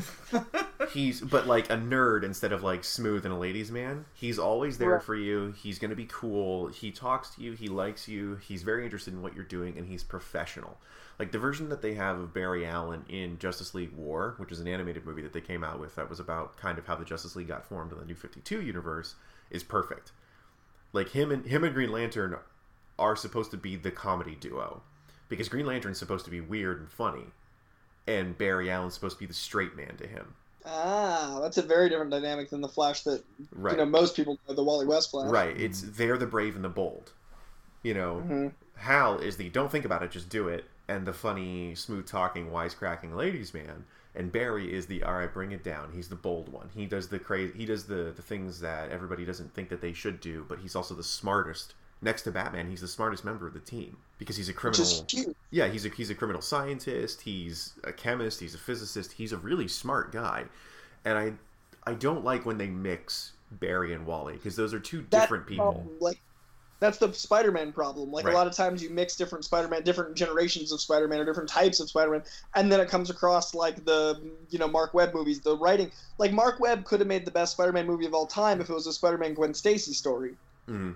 [0.91, 4.05] he's but like a nerd instead of like smooth and a ladies man.
[4.13, 5.53] He's always there for you.
[5.61, 6.67] He's gonna be cool.
[6.67, 7.53] He talks to you.
[7.53, 8.35] He likes you.
[8.35, 10.77] He's very interested in what you're doing and he's professional.
[11.17, 14.59] Like the version that they have of barry allen in justice league war which is
[14.59, 17.05] an animated movie that they came out with that was about kind of how the
[17.05, 19.15] justice league got formed in the new 52 universe
[19.49, 20.11] is perfect.
[20.93, 22.37] Like him and him and Green Lantern
[22.97, 24.81] are supposed to be the comedy duo.
[25.27, 27.25] Because Green Lantern's supposed to be weird and funny,
[28.07, 30.33] and Barry Allen's supposed to be the straight man to him.
[30.65, 33.73] Ah, that's a very different dynamic than the Flash that Right.
[33.73, 35.29] you know most people know, the Wally West Flash.
[35.29, 35.55] Right.
[35.59, 37.11] It's they're the brave and the bold.
[37.83, 38.53] You know, Mhm.
[38.77, 42.49] Hal is the don't think about it, just do it, and the funny, smooth talking,
[42.49, 43.85] wisecracking ladies man.
[44.15, 45.91] And Barry is the all right, bring it down.
[45.91, 46.69] He's the bold one.
[46.73, 47.53] He does the crazy.
[47.55, 50.45] He does the the things that everybody doesn't think that they should do.
[50.47, 51.75] But he's also the smartest.
[52.01, 54.85] Next to Batman, he's the smartest member of the team because he's a criminal.
[55.49, 57.21] Yeah, he's a he's a criminal scientist.
[57.21, 58.39] He's a chemist.
[58.41, 59.13] He's a physicist.
[59.13, 60.45] He's a really smart guy,
[61.05, 61.33] and I
[61.89, 65.47] I don't like when they mix Barry and Wally because those are two That different
[65.47, 65.65] people.
[65.71, 66.19] problem, like
[66.81, 68.11] that's the Spider-Man problem.
[68.11, 68.33] Like Right.
[68.33, 71.79] a lot of times you mix different Spider-Man, different generations of Spider-Man or different types
[71.79, 72.23] of Spider-Man,
[72.55, 75.39] and then it comes across like the you know Marc Webb movies.
[75.39, 78.59] The writing, like Marc Webb could have made the best Spider-Man movie of all time
[78.59, 80.35] if it was a Spider-Man Gwen Stacy story,
[80.69, 80.95] Mhm.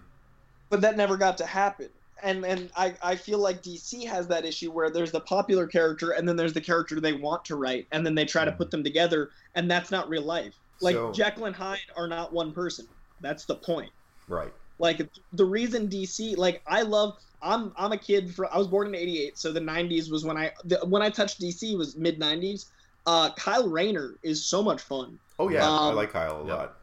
[0.70, 1.90] But that never got to happen.
[2.22, 6.12] And and I, I feel like DC has that issue where there's the popular character
[6.12, 8.72] and then there's the character they want to write and then they try to put
[8.72, 10.54] them together and that's not real life.
[10.82, 12.88] Like So- Jekyll and Hyde are not one person.
[13.22, 13.92] That's the point.
[14.28, 14.54] Right.
[14.80, 18.34] Like the reason DC, like I love, I'm I'm a kid.
[18.34, 21.10] For, I was born in '88, so the '90s was when I the, when I
[21.10, 22.66] touched DC was mid '90s.
[23.06, 25.18] Uh, Kyle Rayner is so much fun.
[25.38, 26.58] Oh yeah, I Um, like Kyle a Yep.
[26.58, 26.79] lot.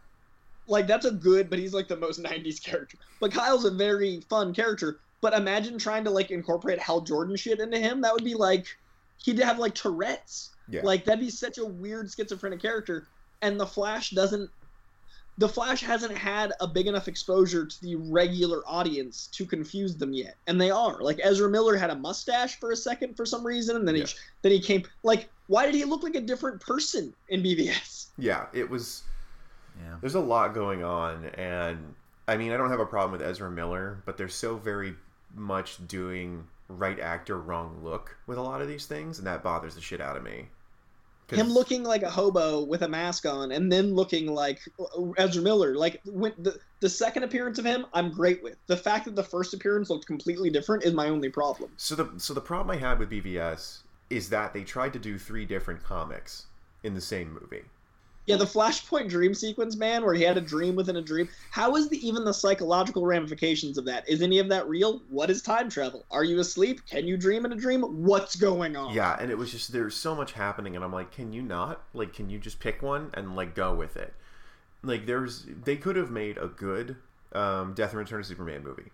[0.68, 2.98] Like that's a good, but he's like the most '90s character.
[3.20, 4.98] But Kyle's a very fun character.
[5.20, 8.00] But imagine trying to like incorporate Hal Jordan shit into him.
[8.02, 8.66] That would be like
[9.24, 10.50] he'd have like Tourette's.
[10.68, 10.82] Yeah.
[10.82, 13.06] Like that'd be such a weird schizophrenic character.
[13.42, 14.50] And the Flash doesn't.
[15.38, 20.14] The Flash hasn't had a big enough exposure to the regular audience to confuse them
[20.14, 21.02] yet, and they are.
[21.02, 24.06] Like Ezra Miller had a mustache for a second for some reason, and then Yeah.
[24.06, 24.84] he then he came.
[25.02, 28.06] Like, why did he look like a different person in BVS?
[28.16, 29.02] Yeah, it was.
[29.80, 29.96] Yeah.
[30.00, 31.94] There's a lot going on, and
[32.28, 34.94] I mean, I don't have a problem with Ezra Miller, but they're so very
[35.34, 39.74] much doing right actor, wrong look with a lot of these things, and that bothers
[39.74, 40.48] the shit out of me.
[41.28, 44.60] 'Cause- Him looking like a hobo with a mask on, and then looking like
[45.18, 45.74] Ezra Miller.
[45.74, 48.56] Like when the the second appearance of him, I'm great with.
[48.68, 51.70] The fact that the first appearance looked completely different is my only problem.
[51.76, 55.18] So the so the problem I had with BVS is that they tried to do
[55.18, 56.46] three different comics
[56.84, 57.64] in the same movie.
[58.26, 61.28] Yeah, the Flashpoint dream sequence, man, where he had a dream within a dream.
[61.52, 64.08] How is the even the psychological ramifications of that?
[64.08, 65.00] Is any of that real?
[65.08, 66.04] What is time travel?
[66.10, 66.84] Are you asleep?
[66.86, 67.82] Can you dream in a dream?
[67.82, 68.92] What's going on?
[68.92, 71.82] Yeah, and it was just there's so much happening, and I'm like, can you not?
[71.94, 74.12] Like, can you just pick one and like go with it?
[74.82, 76.96] Like, there's they could have made a good
[77.32, 78.90] um, Death and Return of Superman movie.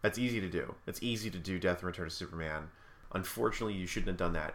[0.00, 0.74] That's easy to do.
[0.86, 2.68] It's easy to do Death and Return of Superman.
[3.12, 4.54] Unfortunately, you shouldn't have done that.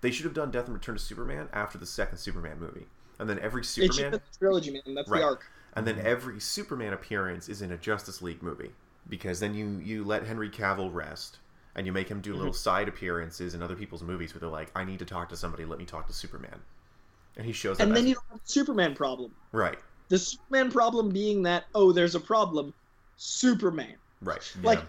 [0.00, 2.86] They should have done Death and Return of Superman after the second Superman movie,
[3.18, 4.94] and then every Superman the trilogy, man.
[4.94, 5.20] That's Right.
[5.20, 5.44] the arc.
[5.74, 8.72] and then every Superman appearance is in a Justice League movie
[9.08, 11.38] because then you you let Henry Cavill rest
[11.74, 12.56] and you make him do little mm-hmm.
[12.56, 15.64] side appearances in other people's movies where they're like, I need to talk to somebody,
[15.64, 16.58] let me talk to Superman,
[17.36, 17.86] and he shows up.
[17.86, 19.34] And then as- you don't have the Superman problem.
[19.52, 22.72] right, The Superman problem being that oh, there's a problem.
[23.16, 23.96] Superman.
[24.22, 24.80] right, Like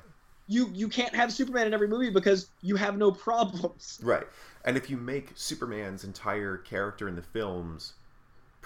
[0.47, 3.99] you you can't have Superman in every movie because you have no problems.
[4.03, 4.27] right.
[4.65, 7.93] And if you make Superman's entire character in the films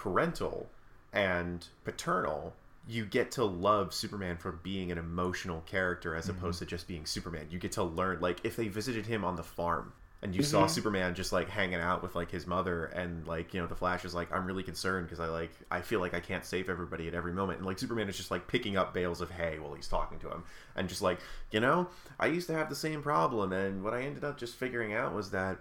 [0.02, 0.68] parental
[1.12, 2.52] and paternal,
[2.88, 6.38] you get to love Superman for being an emotional character as mm-hmm.
[6.38, 7.46] opposed to just being Superman.
[7.50, 10.62] You get to learn like if they visited him on the farm and you saw
[10.62, 10.68] mm-hmm.
[10.72, 14.04] Superman just like hanging out with like his mother and like you know the Flash
[14.04, 17.06] is like I'm really concerned because I like I feel like I can't save everybody
[17.06, 17.58] at every moment.
[17.58, 20.28] And like Superman is just like picking up bales of hay while he's talking to
[20.28, 20.42] him
[20.74, 21.20] and just like
[21.52, 21.88] you know
[22.18, 25.14] I used to have the same problem and what I ended up just figuring out
[25.14, 25.58] was that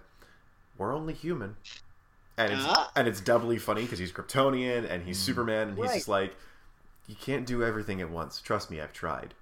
[0.79, 1.57] we're only human
[2.45, 2.91] and it's Ah.
[2.95, 5.95] and it's doubly funny because he's Kryptonian and he's Superman and he's Right.
[5.95, 6.35] just like
[7.07, 8.41] you can't do everything at once.
[8.41, 9.33] Trust me, I've tried.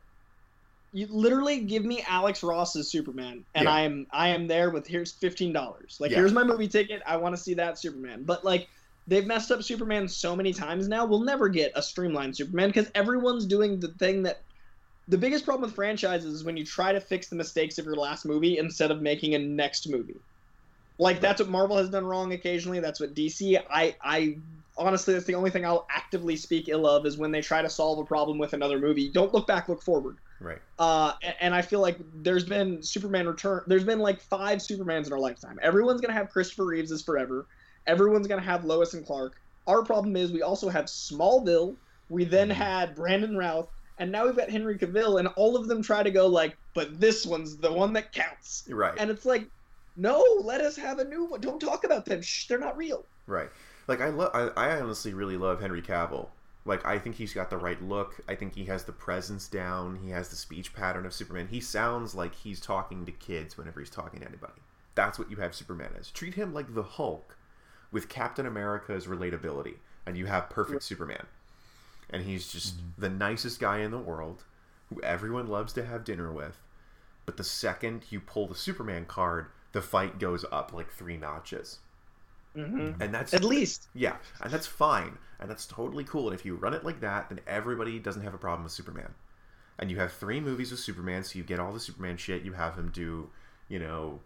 [0.92, 3.72] You literally give me Alex Ross's Superman, and Yeah.
[3.74, 5.98] I am I am there with here's fifteen dollars.
[6.00, 6.18] Like Yeah.
[6.18, 7.02] here's my movie ticket.
[7.06, 8.24] I want to see that Superman.
[8.24, 8.68] But like
[9.08, 11.06] they've messed up Superman so many times now.
[11.06, 14.42] We'll never get a streamlined Superman because everyone's doing the thing that.
[15.08, 17.96] The biggest problem with franchises is when you try to fix the mistakes of your
[17.96, 20.18] last movie instead of making a next movie.
[21.00, 22.82] Like that's what Marvel has done wrong occasionally.
[22.82, 23.60] That's what DC.
[23.70, 24.38] I I
[24.78, 27.70] honestly that's the only thing I'll actively speak ill of is when they try to
[27.70, 29.10] solve a problem with another movie.
[29.10, 30.18] Don't look back, look forward.
[30.42, 30.60] Right.
[30.78, 33.64] Uh, and I feel like there's been Superman return.
[33.66, 35.58] There's been like five Supermans in our lifetime.
[35.62, 37.46] Everyone's gonna have Christopher Reeves as forever.
[37.88, 39.40] Everyone's gonna have Lois and Clark.
[39.68, 41.76] Our problem is we also have Smallville.
[42.10, 45.82] We then had Brandon Routh, and now we've got Henry Cavill, and all of them
[45.82, 48.66] try to go like, but this one's the one that counts.
[48.68, 48.96] Right.
[48.98, 49.46] And it's like,
[50.00, 51.42] no, let us have a new one.
[51.42, 52.22] Don't talk about them.
[52.22, 53.06] Shh, they're not real.
[53.28, 53.50] Right.
[53.88, 54.32] Like I love.
[54.34, 56.30] I, I honestly really love Henry Cavill.
[56.66, 58.22] Like I think he's got the right look.
[58.28, 60.00] I think he has the presence down.
[60.04, 61.48] He has the speech pattern of Superman.
[61.50, 64.62] He sounds like he's talking to kids whenever he's talking to anybody.
[64.96, 66.12] That's what you have Superman as.
[66.12, 67.38] Treat him like the Hulk,
[67.92, 71.26] with Captain America's relatability, and you have perfect Superman.
[72.10, 73.02] And he's just mm-hmm.
[73.02, 74.44] the nicest guy in the world,
[74.90, 76.60] who everyone loves to have dinner with.
[77.26, 81.80] But the second you pull the Superman card, the fight goes up like three notches.
[82.56, 83.88] hmm And that's At least.
[83.94, 86.30] yeah, and that's fine, and that's totally cool.
[86.30, 89.14] And if you run it like that, then everybody doesn't have a problem with Superman.
[89.80, 92.44] And you have three movies with Superman, so you get all the Superman shit.
[92.44, 93.30] You have him do,
[93.70, 94.22] you know,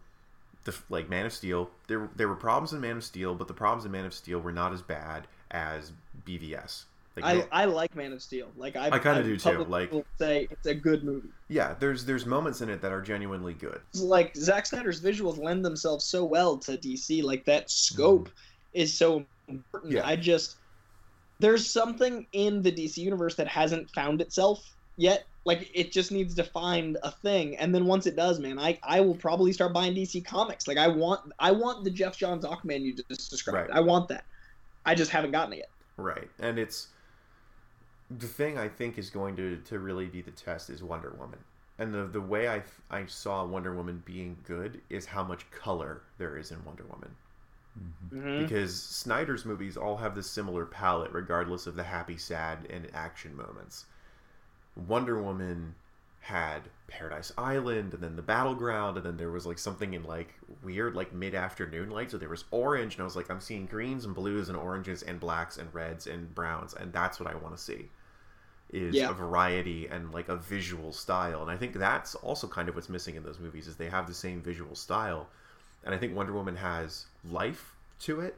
[0.65, 1.71] the like Man of Steel.
[1.87, 4.39] There there were problems in Man of Steel, but the problems in Man of Steel
[4.39, 5.93] were not as bad as
[6.25, 6.85] BVS.
[7.15, 8.51] Like, I, I like Man of Steel.
[8.57, 11.29] Like I, I kinda do too, like- say it's a good movie.
[11.47, 13.81] yeah, there's there's moments in it that are genuinely good.
[13.95, 17.23] like Zack Snyder's visuals lend themselves so well to DC.
[17.23, 18.79] Like that scope mm-hmm.
[18.81, 19.93] is so important.
[19.93, 20.07] Yeah.
[20.07, 20.57] I just
[21.39, 25.25] there's something in the DC universe that hasn't found itself yet.
[25.45, 28.79] Like it just needs to find a thing, and then once it does, man, I
[28.81, 30.67] I will probably start buying DC comics.
[30.67, 33.69] Like I want I want the Geoff Johns Aquaman you just described.
[33.69, 33.77] Right.
[33.77, 34.23] I want that.
[34.85, 35.69] I just haven't gotten it yet.
[35.97, 36.87] Right, and it's
[38.09, 41.39] the thing I think is going to, to really be the test is Wonder Woman,
[41.79, 46.03] and the the way I I saw Wonder Woman being good is how much color
[46.17, 47.15] there is in Wonder Woman,
[48.11, 48.47] Mhm.
[48.47, 53.35] because Snyder's movies all have this similar palette, regardless of the happy, sad, and action
[53.35, 53.85] moments.
[54.75, 55.75] Wonder Woman
[56.23, 60.33] had Paradise Island, and then the battleground, and then there was like something in like
[60.63, 62.11] weird like mid afternoon light.
[62.11, 65.03] So there was orange, and I was like, I'm seeing greens and blues and oranges
[65.03, 67.89] and blacks and reds and browns, and that's what I want to see.
[68.71, 69.09] Is Yeah.
[69.09, 72.87] a variety and like a visual style, and I think that's also kind of what's
[72.87, 75.27] missing in those movies is they have the same visual style,
[75.83, 78.37] and I think Wonder Woman has life to it,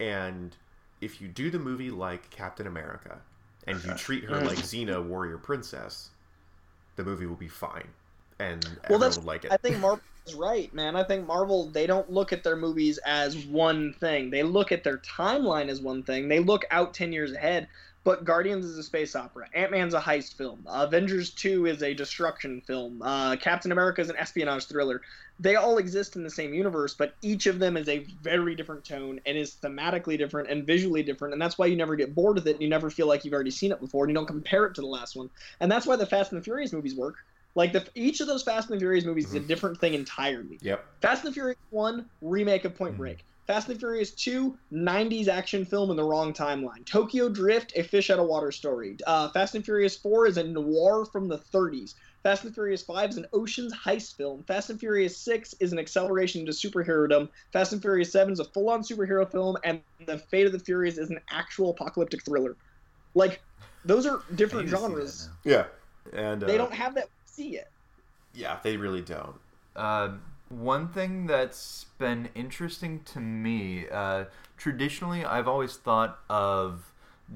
[0.00, 0.56] and
[1.02, 3.18] if you do the movie like Captain America,
[3.66, 4.46] and you treat her mm.
[4.46, 6.08] like Xena, warrior princess,
[6.96, 7.88] the movie will be fine,
[8.38, 9.52] and Well, that's will like it.
[9.52, 10.96] I think Marvel is right, man.
[10.96, 14.30] I think Marvel they don't look at their movies as one thing.
[14.30, 16.28] They look at their timeline as one thing.
[16.28, 17.68] They look out ten years ahead.
[18.04, 19.48] But Guardians is a space opera.
[19.54, 20.62] Ant Man's a heist film.
[20.66, 23.00] Avengers Two is a destruction film.
[23.00, 25.00] Uh, Captain America is an espionage thriller.
[25.40, 28.84] They all exist in the same universe, but each of them is a very different
[28.84, 31.32] tone and is thematically different and visually different.
[31.32, 32.52] And that's why you never get bored with it.
[32.52, 34.74] And you never feel like you've already seen it before, and you don't compare it
[34.74, 35.30] to the last one.
[35.60, 37.16] And that's why the Fast and the Furious movies work.
[37.54, 40.58] Like the, each of those Fast and the Furious movies is a different thing entirely.
[40.60, 40.84] Yep.
[41.00, 42.98] Fast and the Furious 1, remake of Point Mhm.
[42.98, 43.24] Break.
[43.46, 46.84] Fast and the Furious 2, 90s action film in the wrong timeline.
[46.86, 48.96] Tokyo Drift, a fish out of water story.
[49.06, 51.94] Uh, Fast and Furious 4 is a noir from the 30s.
[52.22, 54.42] Fast and Furious 5 is an oceans heist film.
[54.44, 57.28] Fast and Furious 6 is an acceleration into superherodom.
[57.52, 59.58] Fast and Furious 7 is a full on superhero film.
[59.62, 62.56] And The Fate of the Furious is an actual apocalyptic thriller.
[63.14, 63.42] Like,
[63.84, 65.28] those are different need to see that genres.
[65.44, 65.64] Yeah.
[66.14, 67.70] And uh, They don't have that see yet.
[68.34, 69.36] Yeah, they really don't.
[69.76, 70.12] Uh,
[70.48, 74.24] one thing that's been interesting to me, uh,
[74.56, 76.92] traditionally, I've always thought of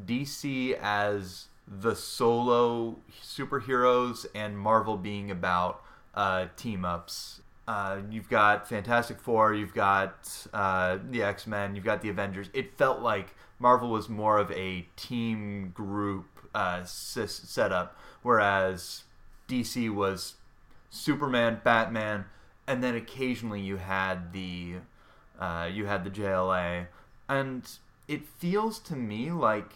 [0.06, 5.82] DC as the solo superheroes and Marvel being about
[6.14, 7.40] uh, team ups.
[7.66, 12.48] Uh, you've got Fantastic Four, you've got uh, the X Men, you've got the Avengers.
[12.54, 19.04] It felt like Marvel was more of a team group uh, sys- setup, whereas
[19.48, 20.34] DC was
[20.88, 22.24] Superman, Batman,
[22.68, 24.74] and then occasionally you had the
[25.40, 26.86] uh, you had the JLA,
[27.28, 27.68] and
[28.06, 29.72] it feels to me like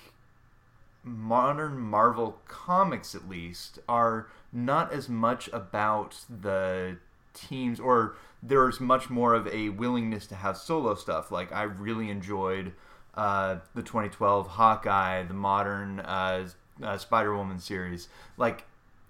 [1.03, 6.99] modern Marvel comics, at least, are not as much about the
[7.33, 11.33] teams, or there's much more of a willingness to have solo stuff.
[11.33, 12.73] Like I really enjoyed
[13.15, 16.49] uh, the 2012 Hawkeye, the modern uh,
[16.83, 18.09] uh, Spider Woman series.
[18.37, 18.65] Like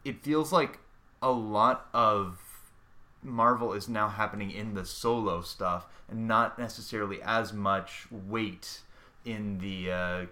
[0.05, 0.79] it feels like
[1.21, 2.42] a lot of
[3.23, 8.81] Marvel is now happening in the solo stuff, and not necessarily as much weight
[9.25, 10.27] in the uh,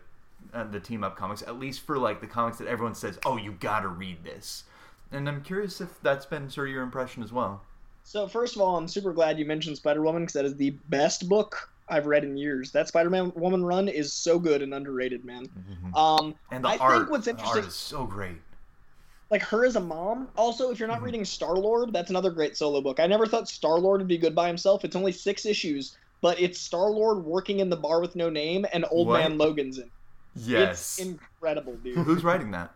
[0.53, 1.43] uh, the team up comics.
[1.43, 4.65] At least for like the comics that everyone says, "Oh, you gotta read this."
[5.13, 7.63] And I'm curious if that's been sort of your impression as well.
[8.05, 10.71] So first of all, I'm super glad you mentioned Spider Woman because that is the
[10.89, 12.71] best book I've read in years.
[12.73, 15.47] That Spider Man Woman run is so good and underrated, man.
[15.47, 15.95] Mm-hmm.
[15.95, 18.39] Um, And the I art, think what's the art interesting, is so great.
[19.31, 20.29] Like her as a mom.
[20.37, 21.05] Also, if you're not Mhm.
[21.05, 22.99] reading Star Lord, that's another great solo book.
[23.01, 24.85] I never thought Star Lord would be good by himself.
[24.85, 28.67] It's only six issues, but it's Star Lord working in the bar with no name,
[28.73, 29.21] and Old What?
[29.21, 29.91] Man Logan's in.
[30.35, 30.99] Yes.
[30.99, 31.99] It's incredible, dude.
[31.99, 32.75] Who's writing that?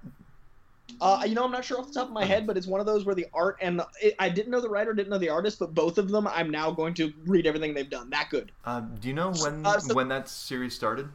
[1.01, 2.79] Uh, you know, I'm not sure off the top of my head, but it's one
[2.79, 5.19] of those where the art and the, it, I didn't know the writer, didn't know
[5.19, 8.11] the artist, but both of them, I'm now going to read everything they've done.
[8.11, 8.53] That good.
[8.65, 11.09] Uh, do you know when Uh, so- when that series started?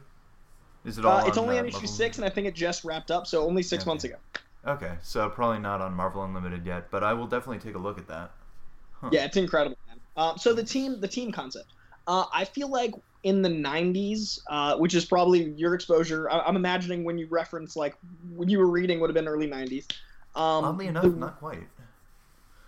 [0.84, 1.18] Is it all?
[1.18, 1.88] Uh, it's on, only uh, on issue Marvel?
[1.92, 3.90] six, and I think it just wrapped up, so only six Okay.
[3.90, 4.16] months ago.
[4.66, 7.98] Okay, so probably not on Marvel Unlimited yet, but I will definitely take a look
[7.98, 8.30] at that.
[9.00, 9.08] Huh.
[9.12, 9.78] Yeah, it's incredible.
[9.88, 9.98] Man.
[10.16, 11.72] Um, so the team, the team concept.
[12.06, 12.92] Uh, I feel like
[13.22, 16.30] in the '90s, uh, which is probably your exposure.
[16.30, 17.96] I- I'm imagining when you reference like
[18.34, 19.86] when you were reading would have been early '90s.
[20.34, 21.66] Um, Oddly enough, the- not quite.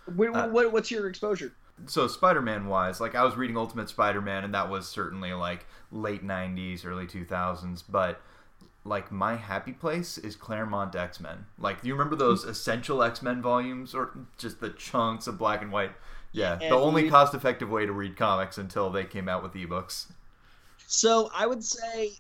[0.07, 1.53] wh- uh, what, what's your exposure?
[1.87, 6.25] So Spider-Man wise, like I was reading Ultimate Spider-Man, and that was certainly like late
[6.25, 7.83] '90s, early 2000s.
[7.83, 8.21] But
[8.85, 11.47] like my happy place is Claremont X-Men.
[11.59, 15.71] Like, do you remember those Essential X-Men volumes, or just the chunks of black and
[15.73, 15.93] white?
[16.33, 17.11] Yeah, Yeah, the only dude.
[17.13, 20.07] cost-effective way to read comics until they came out with ebooks.
[20.87, 22.13] So I would say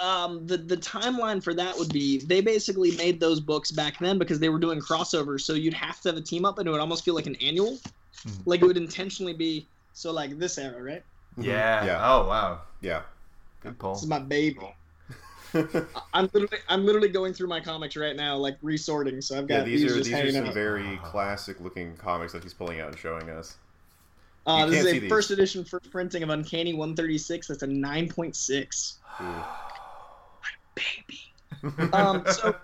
[0.00, 4.18] um, the the timeline for that would be they basically made those books back then
[4.18, 5.42] because they were doing crossovers.
[5.42, 7.36] So you'd have to have a team up, and it would almost feel like an
[7.36, 7.78] annual.
[8.24, 8.42] Mhm.
[8.46, 11.04] Like it would intentionally be so like this era, right?
[11.36, 11.84] Yeah.
[11.84, 12.00] Yeah.
[12.02, 12.62] Oh wow.
[12.80, 13.02] Yeah.
[13.60, 13.94] Good pull.
[13.94, 14.58] This is my baby.
[16.14, 19.20] I'm literally I'm literally going through my comics right now, like resorting.
[19.20, 20.54] So I've yeah, got these these, are these are some out.
[20.54, 23.56] very classic looking comics that he's pulling out and showing us.
[24.46, 25.08] Uh, this is a these.
[25.08, 27.48] first edition first printing of Uncanny 136.
[27.48, 28.94] That's a 9.6.
[29.20, 29.44] Ooh.
[30.74, 31.20] Baby.
[31.92, 32.54] Um, so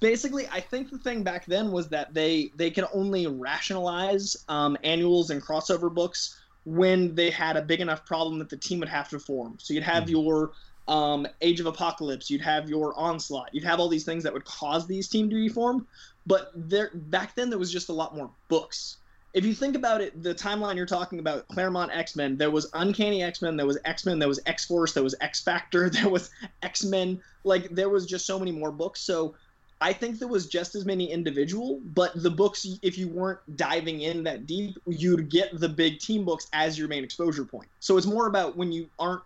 [0.00, 4.76] basically, I think the thing back then was that they they could only rationalize um,
[4.84, 8.88] annuals and crossover books when they had a big enough problem that the team would
[8.88, 9.56] have to form.
[9.58, 10.10] So you'd have Mhm.
[10.10, 10.52] your
[10.88, 14.44] um, Age of Apocalypse, you'd have your Onslaught, you'd have all these things that would
[14.44, 15.86] cause these teams to be formed.
[16.26, 18.98] But there back then there was just a lot more books.
[19.32, 22.68] If you think about it, the timeline you're talking about, Claremont X Men, there was
[22.74, 25.88] Uncanny X Men, there was X Men, there was X Force, there was X Factor,
[25.90, 26.30] there was
[26.62, 27.20] X Men.
[27.44, 29.00] Like there was just so many more books.
[29.00, 29.34] So
[29.80, 34.02] I think there was just as many individual, but the books, if you weren't diving
[34.02, 37.68] in that deep, you'd get the big team books as your main exposure point.
[37.80, 39.22] So it's more about when you aren't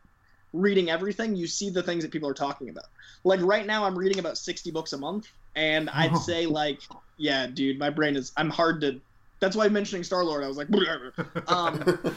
[0.55, 2.87] reading everything, you see the things that people are talking about.
[3.25, 6.81] Like right now, I'm reading about 60 books a month, and I'd say like,
[7.19, 8.33] yeah, dude, my brain is.
[8.37, 9.01] I'm hard to.
[9.41, 10.69] That's why mentioning Star Lord, I was like,
[11.49, 11.83] um,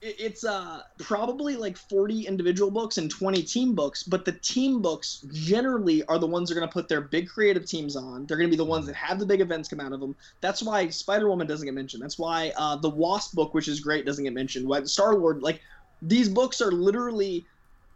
[0.00, 4.82] it- it's uh probably like 40 individual books and 20 team books but the team
[4.82, 8.26] books generally are the ones that are going to put their big creative teams on
[8.26, 10.16] they're going to be the ones that have the big events come out of them
[10.40, 14.04] that's why spider-woman doesn't get mentioned that's why uh, the wasp book which is great
[14.04, 15.60] doesn't get mentioned why star lord like
[16.02, 17.46] these books are literally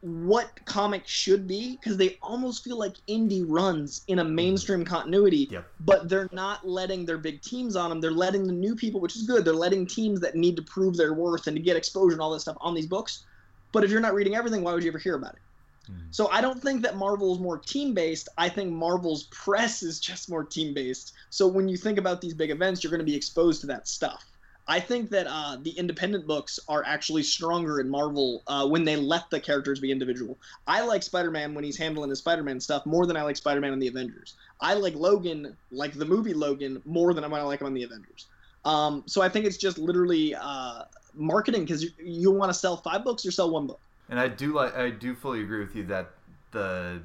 [0.00, 5.48] what comics should be because they almost feel like indie runs in a mainstream continuity
[5.50, 5.66] Yep.
[5.80, 8.00] but they're not letting their big teams on them.
[8.00, 9.44] They're letting the new people, which is good.
[9.44, 12.30] They're letting teams that need to prove their worth and to get exposure and all
[12.32, 13.24] that stuff on these books.
[13.72, 15.90] But if you're not reading everything, why would you ever hear about it?
[15.90, 16.14] Mhm.
[16.14, 18.28] So I don't think that Marvel is more team based.
[18.38, 21.14] I think Marvel's press is just more team based.
[21.30, 23.88] So when you think about these big events, you're going to be exposed to that
[23.88, 24.24] stuff.
[24.68, 28.96] I think that uh, the independent books are actually stronger in Marvel uh, when they
[28.96, 30.36] let the characters be individual.
[30.66, 33.78] I like Spider-Man when he's handling his Spider-Man stuff more than I like Spider-Man in
[33.78, 34.34] the Avengers.
[34.60, 38.26] I like Logan, like the movie Logan, more than I like him on the Avengers.
[38.64, 40.82] Um, so I think it's just literally uh,
[41.14, 43.80] marketing because you, you want to sell five books or sell one book.
[44.08, 46.10] And I do like I do fully agree with you that
[46.50, 47.00] the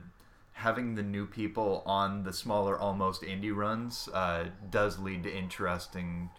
[0.54, 6.30] having the new people on the smaller almost indie runs uh, does lead to interesting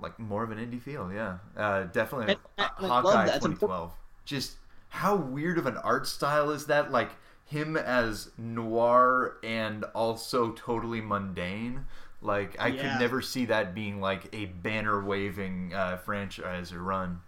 [0.00, 3.34] like more of an indie feel yeah uh, definitely And- Hawkeye that.
[3.42, 3.92] 2012
[4.24, 4.56] just
[4.90, 7.10] how weird of an art style is that like
[7.46, 11.86] him as noir and also totally mundane.
[12.20, 12.82] Like I Yeah.
[12.92, 17.20] could never see that being like a banner waving uh, franchise or run.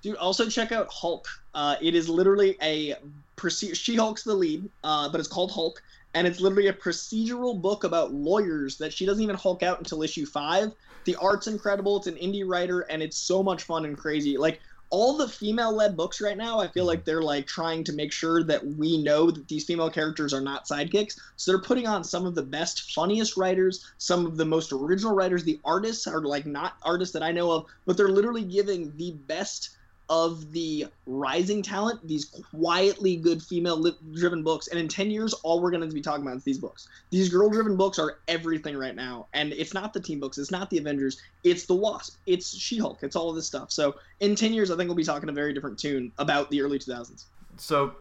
[0.00, 1.26] Dude, also check out Hulk.
[1.54, 2.94] Uh, it is literally a
[3.36, 5.82] proce- She Hulk's the lead, uh, but it's called Hulk,
[6.14, 10.02] and it's literally a procedural book about lawyers that she doesn't even Hulk out until
[10.02, 10.72] issue five.
[11.04, 11.98] The art's incredible.
[11.98, 14.36] It's an indie writer, and it's so much fun and crazy.
[14.36, 18.10] Like all the female-led books right now, I feel like they're like trying to make
[18.10, 21.14] sure that we know that these female characters are not sidekicks.
[21.36, 25.14] So they're putting on some of the best, funniest writers, some of the most original
[25.14, 25.44] writers.
[25.44, 29.12] The artists are like not artists that I know of, but they're literally giving the
[29.26, 29.76] best
[30.10, 35.60] of the rising talent these quietly good female driven books and in 10 years all
[35.60, 36.88] we're going to be talking about is these books.
[37.10, 40.50] These girl driven books are everything right now and it's not the team books it's
[40.50, 43.70] not the avengers it's the wasp it's she-hulk it's all of this stuff.
[43.70, 46.62] So in 10 years i think we'll be talking a very different tune about the
[46.62, 47.24] early 2000s
[47.56, 47.94] So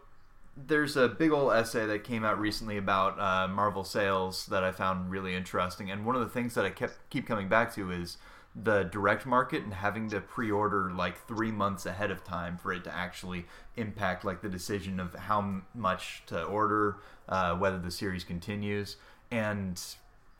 [0.65, 4.71] there's a big old essay that came out recently about uh, Marvel sales that I
[4.71, 7.91] found really interesting, and one of the things that I kept keep coming back to
[7.91, 8.17] is
[8.63, 12.83] the direct market and having to pre-order like three months ahead of time for it
[12.83, 13.45] to actually
[13.75, 16.97] impact like the decision of how m- much to order,
[17.29, 18.97] uh, whether the series continues,
[19.29, 19.79] and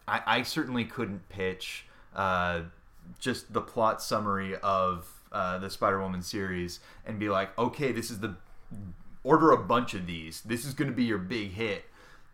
[0.08, 2.62] I, I certainly couldn't pitch uh,
[3.20, 8.20] just the plot summary of uh, the Spider-Woman series and be like, okay, this is
[8.20, 8.36] the
[9.24, 10.42] order a bunch of these.
[10.42, 11.86] This is going to be your big hit.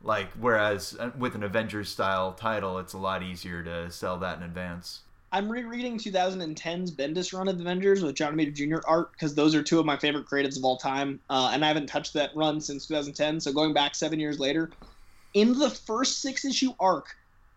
[0.01, 4.37] Like whereas uh, with an Avengers style title, it's a lot easier to sell that
[4.37, 5.01] in advance.
[5.33, 9.63] I'm rereading 2010's bendis run of avengers with john Romita jr art because those are
[9.63, 12.61] two of my favorite creatives of all time uh, and i haven't touched that run
[12.61, 14.69] since 2010 so going back seven years later.
[15.33, 17.07] In the first six issue arc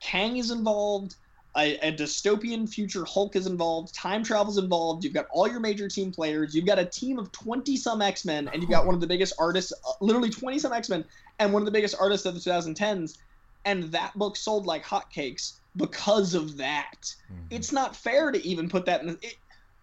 [0.00, 1.16] kang is involved
[1.56, 5.88] a, a dystopian future hulk is involved time travel's involved you've got all your major
[5.88, 9.00] team players you've got a team of 20 some x-men and you've got one of
[9.00, 11.04] the biggest artists uh, literally 20 some x-men
[11.38, 13.18] and one of the biggest artists of the 2010s
[13.64, 17.14] and that book sold like hotcakes because of that.
[17.30, 17.46] Mm-hmm.
[17.50, 19.36] It's not fair to even put that in it,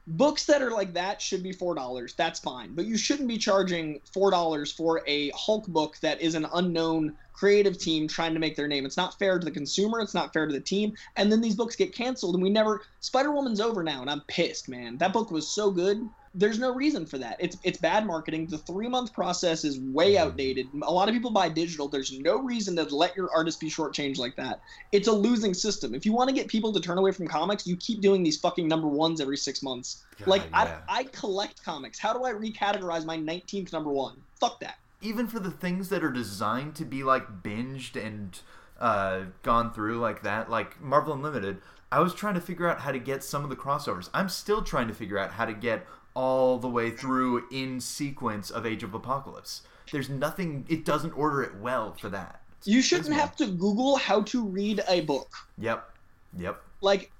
[0.05, 2.13] books that are like that should be four dollars.
[2.15, 2.73] That's fine.
[2.75, 7.15] But you shouldn't be charging four dollars for a hulk book that is an unknown
[7.33, 8.85] creative team trying to make their name.
[8.85, 10.01] It's not fair to the consumer.
[10.01, 10.93] It's not fair to the team.
[11.15, 14.69] And then these books get canceled and we never spider-woman's over now and i'm pissed
[14.69, 14.97] man.
[14.97, 18.57] That book was so good there's no reason for that it's it's bad marketing the
[18.57, 22.75] three month process is way outdated a lot of people buy digital there's no reason
[22.75, 24.61] to let your artist be shortchanged like that
[24.91, 25.95] it's a losing system.
[25.95, 28.38] If you want to get people to turn away from comics, you keep doing these
[28.38, 30.03] fucking number ones every six months.
[30.19, 30.79] God, like yeah.
[30.88, 31.97] I, I collect comics.
[31.97, 34.17] How do I recategorize my 19th number one?
[34.39, 34.77] Fuck that.
[35.01, 38.39] even for the things that are designed to be like binged and
[38.79, 41.59] uh, gone through like that, like Marvel Unlimited,
[41.91, 44.09] I was trying to figure out how to get some of the crossovers.
[44.13, 48.49] I'm still trying to figure out how to get all the way through in sequence
[48.49, 49.64] of Age of Apocalypse.
[49.91, 50.66] There's nothing.
[50.70, 52.41] It doesn't order it well for that.
[52.66, 55.30] You shouldn't have to Google how to read a book.
[55.57, 55.89] Yep.
[56.38, 56.61] Yep.
[56.82, 57.11] Like,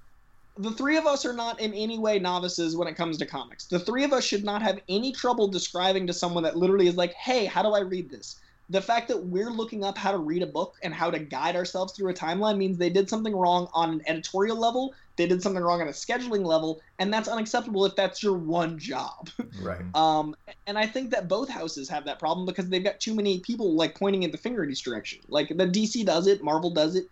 [0.56, 3.66] the three of us are not in any way novices when it comes to comics.
[3.66, 6.96] The three of us should not have any trouble describing to someone that literally is
[6.96, 8.40] like, hey, how do I read this?
[8.70, 11.56] The fact that we're looking up how to read a book and how to guide
[11.56, 15.42] ourselves through a timeline means they did something wrong on an editorial level, they did
[15.42, 19.30] something wrong on a scheduling level, and that's unacceptable if that's your one job.
[19.62, 19.80] Right.
[19.94, 20.34] Um,
[20.66, 23.74] and I think that both houses have that problem because they've got too many people
[23.74, 25.20] like pointing at the finger in each direction.
[25.28, 27.04] Like the DC does it, Marvel does it.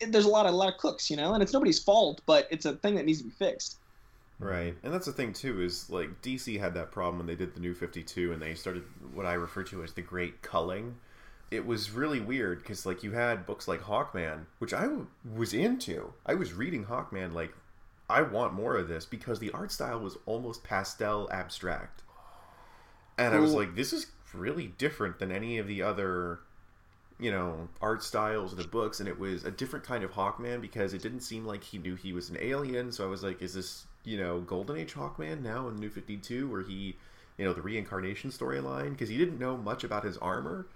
[0.00, 2.20] It- There's a lot of a lot of cooks, you know, and it's nobody's fault,
[2.26, 3.78] but it's a thing that needs to be fixed.
[4.40, 4.74] Right.
[4.82, 7.60] And that's the thing too is like DC had that problem when they did the
[7.60, 8.82] new 52 and they started
[9.12, 10.96] what I refer to as the great culling.
[11.50, 15.54] It was really weird because like you had books like Hawkman, which I w- was
[15.54, 16.12] into.
[16.26, 17.54] I was reading Hawkman like
[18.08, 22.02] I want more of this because the art style was almost pastel abstract.
[23.16, 26.40] And I was like this is really different than any of the other
[27.18, 30.60] you know, art styles of the books, and it was a different kind of Hawkman
[30.60, 32.90] because it didn't seem like he knew he was an alien.
[32.90, 36.48] So I was like, is this, you know, Golden Age Hawkman now in New 52,
[36.50, 36.96] where he,
[37.38, 38.90] you know, the reincarnation storyline?
[38.90, 40.66] Because he didn't know much about his armor,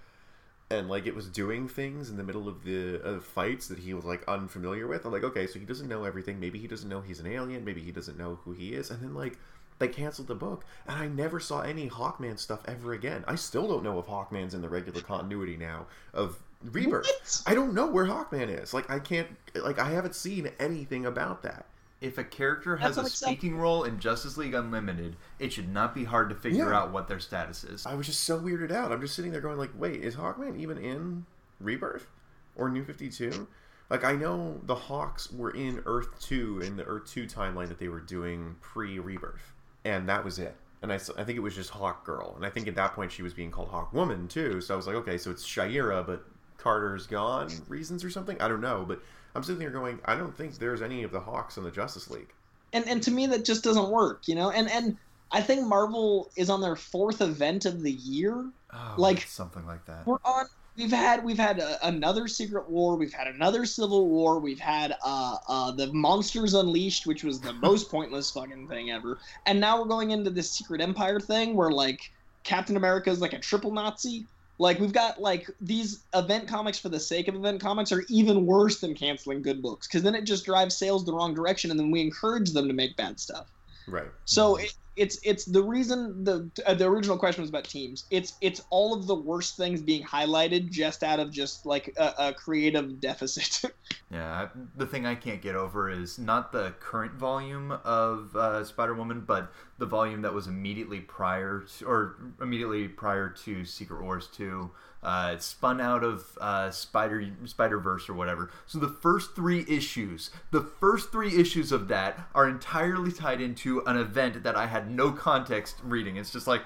[0.71, 3.93] and like it was doing things in the middle of the of fights that he
[3.93, 5.05] was like unfamiliar with.
[5.05, 6.39] I'm like, okay, so he doesn't know everything.
[6.39, 7.65] Maybe he doesn't know he's an alien.
[7.65, 8.91] Maybe he doesn't know who he is.
[8.91, 9.37] And then like
[9.79, 13.23] they canceled the book, and I never saw any Hawkman stuff ever again.
[13.27, 17.07] I still don't know if Hawkman's in the regular continuity now of Rebirth.
[17.07, 17.41] What?
[17.47, 18.73] I don't know where Hawkman is.
[18.73, 19.29] Like I can't.
[19.55, 21.65] Like I haven't seen anything about that.
[22.01, 26.05] If a character has a speaking role in Justice League Unlimited, it should not be
[26.05, 26.77] hard to figure Yeah.
[26.79, 27.85] out what their status is.
[27.85, 28.91] I was just so weirded out.
[28.93, 31.25] I'm just sitting there going like, wait, is Hawkman even in
[31.59, 32.07] Rebirth
[32.55, 33.47] or New 52?
[33.89, 37.79] Like I know the Hawks were in Earth 2 in the Earth 2 timeline that
[37.79, 39.53] they were doing pre-Rebirth.
[39.83, 40.55] And that was it.
[40.81, 43.11] and I, I think it was just Hawk Girl, and I think at that point
[43.11, 44.61] she was being called Hawk Woman too.
[44.61, 46.23] So I was like, okay, so it's Shaira, but
[46.57, 48.41] Carter's gone reasons or something.
[48.41, 49.01] I don't know, but
[49.35, 52.09] I'm sitting here going, I don't think there's any of the Hawks in the Justice
[52.09, 52.29] League.
[52.73, 54.95] and and to me that just doesn't work you know and and
[55.31, 59.83] i think marvel is on their fourth event of the year Oh, Like- something like
[59.85, 60.05] that.
[60.05, 60.45] we're on
[60.77, 64.95] we've had we've had a, another secret war we've had another civil war we've had
[65.03, 69.17] uh uh the monsters unleashed which was the most pointless fucking thing ever
[69.47, 72.11] and now we're going into this secret empire thing where like
[72.43, 74.27] captain america is like a triple nazi
[74.59, 78.45] like we've got like these event comics for the sake of event comics are even
[78.45, 81.79] worse than canceling good books because then it just drives sales the wrong direction and
[81.79, 83.47] then we encourage them to make bad stuff
[83.87, 84.07] Right.
[84.25, 84.65] so mm-hmm.
[84.65, 88.03] it, it's it's the reason the uh, the original question was about teams.
[88.11, 92.13] It's it's all of the worst things being highlighted just out of just like a,
[92.17, 93.71] a creative deficit.
[94.11, 98.95] Yeah, the thing I can't get over is not the current volume of uh, Spider
[98.95, 104.27] Woman, but the volume that was immediately prior to, or immediately prior to Secret Wars
[104.33, 104.71] 2.
[105.01, 108.51] Uh, it spun out of uh, Spider Spider Verse or whatever.
[108.65, 113.81] So the first three issues, the first three issues of that are entirely tied into
[113.85, 116.17] an event that I had no context reading.
[116.17, 116.63] It's just like,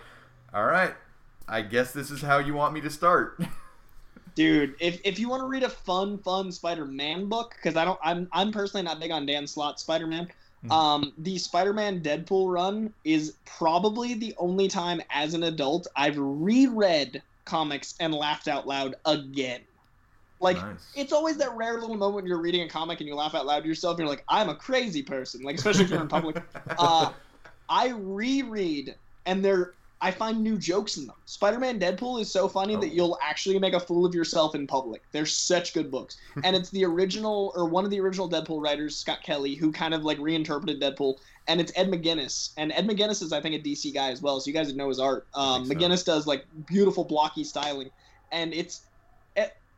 [0.52, 0.96] all right,
[1.48, 3.40] I guess this is how you want me to start.
[4.36, 8.00] Dude, if, if you want to read a fun fun Spider-Man book, because I don't
[8.04, 10.28] I'm I'm personally not big on Dan Slott Spider-Man.
[10.66, 10.72] Mhm.
[10.72, 17.22] Um, the Spider-Man Deadpool run is probably the only time as an adult I've reread
[17.46, 19.62] comics and laughed out loud again.
[20.40, 20.92] Like nice.
[20.96, 23.46] it's always that rare little moment when you're reading a comic and you laugh out
[23.46, 25.42] loud to yourself and you're like, I'm a crazy person.
[25.42, 26.44] Like especially if you're in public.
[26.78, 27.12] Uh,
[27.70, 31.16] I reread and there I find new jokes in them.
[31.26, 32.80] Spider-Man Deadpool is so funny Oh.
[32.82, 35.02] that you'll actually make a fool of yourself in public.
[35.14, 36.18] They're such good books.
[36.44, 39.94] and it's the original or one of the original Deadpool writers, Scott Kelly, who kind
[39.94, 41.20] of like reinterpreted Deadpool.
[41.48, 42.52] And it's Ed McGuinness.
[42.58, 44.90] And Ed McGuinness is I think a DC guy as well, so you guys know
[44.90, 45.26] his art.
[45.34, 45.88] Um, think so.
[45.88, 47.90] McGuinness does like beautiful blocky styling.
[48.34, 48.82] And it's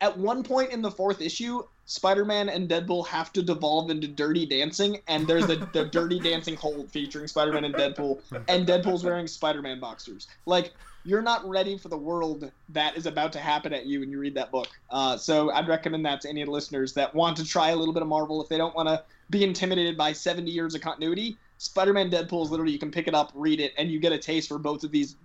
[0.01, 4.45] at, one point in the fourth issue, Spider-Man and Deadpool have to devolve into Dirty
[4.45, 9.27] Dancing, and there's the, the Dirty Dancing hold featuring Spider-Man and Deadpool, and Deadpool's wearing
[9.27, 10.27] Spider-Man boxers.
[10.45, 10.73] Like
[11.05, 14.19] you're not ready for the world that is about to happen at you when you
[14.19, 14.67] read that book.
[14.89, 18.01] Uh, so I'd recommend that to any listeners that want to try a little bit
[18.01, 21.37] of Marvel if they don't want to be intimidated by 70 years of continuity.
[21.59, 24.17] Spider-Man Deadpool is literally you can pick it up, read it, and you get a
[24.17, 25.15] taste for both of these.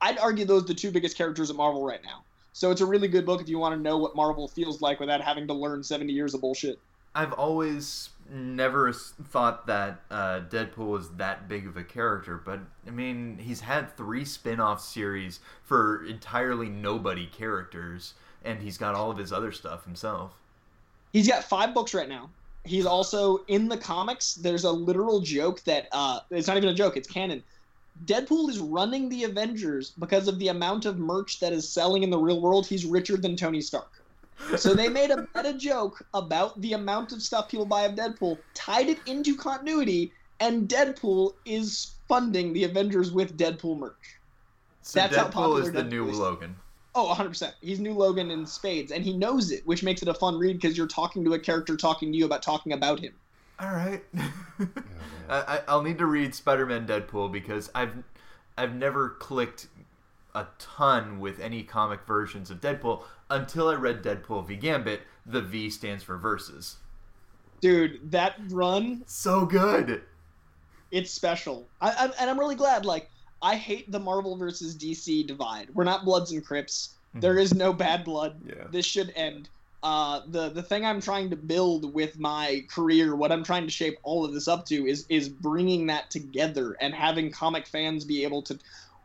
[0.00, 2.24] I'd argue those are the two biggest characters at Marvel right now.
[2.58, 4.98] So it's a really good book if you want to know what Marvel feels like
[4.98, 6.80] without having to learn 70 years of bullshit.
[7.14, 12.90] I've always never thought that uh, Deadpool was that big of a character, but I
[12.90, 19.12] mean, he's had three spin off series for entirely nobody characters, and he's got all
[19.12, 20.32] of his other stuff himself.
[21.12, 22.28] He's got five books right now.
[22.64, 24.34] He's also in the comics.
[24.34, 26.96] There's a literal joke that uh, it's not even a joke.
[26.96, 27.44] It's canon.
[28.04, 32.10] Deadpool is running the Avengers because of the amount of merch that is selling in
[32.10, 32.66] the real world.
[32.66, 34.02] He's richer than Tony Stark.
[34.56, 38.38] So they made a meta joke about the amount of stuff people buy of Deadpool,
[38.54, 44.18] tied it into continuity, and Deadpool is funding the Avengers with Deadpool merch.
[44.82, 46.18] So That's how Deadpool popular is the Deadpool new is.
[46.18, 46.56] Logan.
[46.94, 47.52] Oh, 100%.
[47.60, 50.60] He's new Logan in spades, and he knows it, which makes it a fun read
[50.60, 53.14] because you're talking to a character talking to you about talking about him.
[53.60, 54.02] All right.
[54.60, 54.66] Oh,
[55.28, 57.92] I, I- I'll need to read Spider-Man Deadpool because I've
[58.56, 59.68] I've never clicked
[60.34, 65.02] a ton with any comic versions of Deadpool until I read Deadpool v Gambit.
[65.26, 66.76] The V stands for versus.
[67.60, 70.02] Dude, that run, So good.
[70.90, 71.68] it's special.
[71.80, 72.84] I, I, and I'm really glad.
[72.84, 73.10] Like,
[73.42, 75.68] I hate the Marvel versus DC divide.
[75.74, 76.94] We're not Bloods and Crips.
[77.14, 77.40] There mm-hmm.
[77.40, 78.40] is no bad blood.
[78.46, 78.64] Yeah.
[78.70, 79.48] This should end.
[79.82, 83.70] Uh, the the thing I'm trying to build with my career, what I'm trying to
[83.70, 88.04] shape all of this up to, is is bringing that together and having comic fans
[88.04, 88.58] be able to.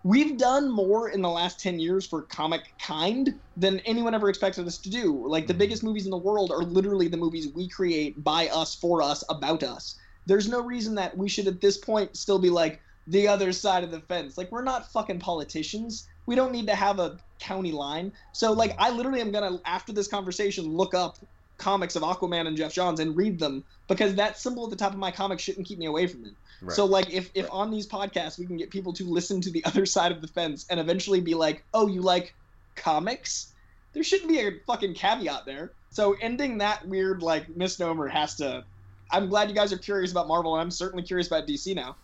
[0.04, 4.66] We've done more in the last ten years for comic kind than anyone ever expected
[4.68, 5.26] us to do.
[5.28, 5.60] Like the Mhm.
[5.60, 9.24] biggest movies in the world are literally the movies we create by us, for us,
[9.30, 9.96] about us.
[10.26, 13.84] There's no reason that we should at this point still be like the other side
[13.84, 14.38] of the fence.
[14.38, 16.08] Like we're not fucking politicians.
[16.26, 18.12] We don't need to have a county line.
[18.32, 21.18] So like I literally am gonna after this conversation look up
[21.58, 24.94] comics of Aquaman and Geoff Johns and read them because that symbol at the top
[24.94, 26.34] of my comic shouldn't keep me away from it.
[26.62, 26.76] Right.
[26.76, 29.64] So like if if on these podcasts we can get people to listen to the
[29.66, 32.34] other side of the fence and eventually be like, "Oh, you like
[32.76, 33.54] comics?"
[33.94, 35.72] There shouldn't be a fucking caveat there.
[35.92, 38.64] So ending that weird like misnomer has to
[39.12, 41.96] I'm glad you guys are curious about Marvel and I'm certainly curious about DC now.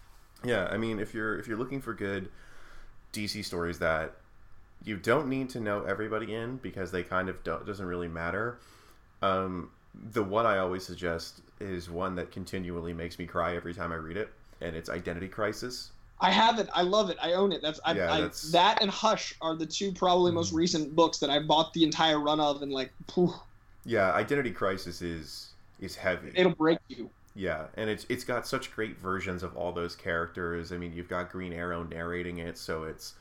[0.44, 2.30] Yeah, I mean, if you're if you're looking for good
[3.14, 4.14] DC stories that
[4.84, 8.60] you don't need to know everybody in because they kind of don't, doesn't really matter.
[9.22, 9.72] Um,
[10.14, 13.96] the one I always suggest is one that continually makes me cry every time I
[13.96, 14.30] read it,
[14.62, 15.92] and it's Identity Crisis.
[16.22, 16.70] I have it.
[16.74, 17.18] I love it.
[17.22, 17.62] I own it.
[17.62, 21.18] That's, I, Yeah, I, that's- that and Hush are the two probably most recent books
[21.20, 23.34] that I bought the entire run of, and like, phew,
[23.86, 25.48] Yeah, Identity Crisis is
[25.80, 26.32] is heavy.
[26.36, 27.10] it'll break you.
[27.40, 30.74] Yeah, and it's it's got such great versions of all those characters.
[30.74, 33.14] I mean, you've got Green Arrow narrating it, so it's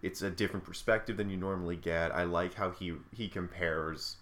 [0.00, 2.14] it's a different perspective than you normally get.
[2.14, 4.18] I like how he he compares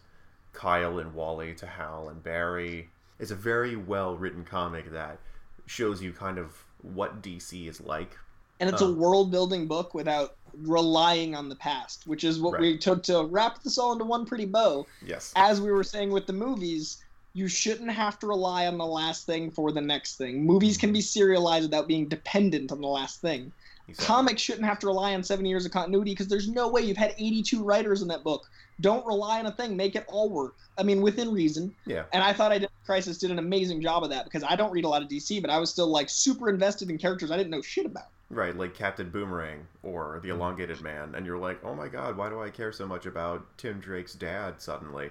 [0.55, 2.89] Kyle and Wally to Hal and Barry.
[3.19, 5.19] It's a very well written comic that
[5.67, 8.17] shows you kind of what DC is like.
[8.59, 8.87] and it's Oh.
[8.87, 13.03] a um, world building book without relying on the past, which is what we took
[13.03, 14.87] to wrap this all into one pretty bow.
[15.05, 15.31] Yes.
[15.37, 17.05] As we were saying with the movies,
[17.37, 20.43] you shouldn't have to rely on the last thing for the next thing.
[20.43, 21.05] Movies can be mm-hmm.
[21.05, 23.53] serialized without being dependent on the last thing.
[23.89, 24.07] Exactly.
[24.07, 26.97] Comics shouldn't have to rely on seven years of continuity because there's no way you've
[26.97, 28.49] had 82 writers in that book.
[28.81, 30.57] Don't rely on a thing, make it all work.
[30.79, 31.75] I mean, within reason.
[31.85, 32.05] Yeah.
[32.15, 34.73] And I thought I did Crisis did an amazing job of that because I don't
[34.73, 37.37] read a lot of DC, but I was still like super invested in characters I
[37.37, 38.07] didn't know shit about.
[38.31, 40.41] Right, like Captain Boomerang or the mm-hmm.
[40.41, 43.45] Elongated Man, and you're like, oh my god, why do I care so much about
[43.59, 45.11] Tim Drake's dad suddenly?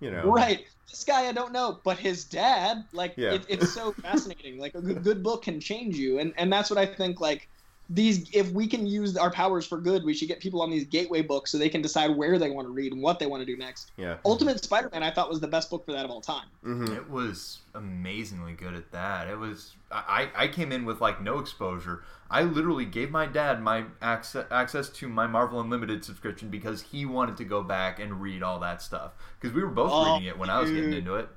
[0.00, 0.64] You know, Right.
[0.90, 3.34] This guy I don't know, but his dad, like, Yeah.
[3.34, 4.58] it, it's so fascinating.
[4.58, 7.20] Like, a good, good book can change you, and and that's what I think.
[7.20, 7.48] Like,
[7.90, 10.84] these, if we can use our powers for good, we should get people on these
[10.84, 13.40] gateway books so they can decide where they want to read and what they want
[13.40, 13.92] to do next.
[13.96, 14.16] Yeah.
[14.26, 16.46] Ultimate Spider-Man, I thought was the best book for that of all time.
[16.62, 19.28] hmm It was amazingly good at that.
[19.28, 22.04] It was I, I came in with like no exposure.
[22.30, 27.06] I literally gave my dad my access access to my Marvel Unlimited subscription because he
[27.06, 30.28] wanted to go back and read all that stuff because we were both Oh, reading
[30.28, 31.28] it when I was getting into it.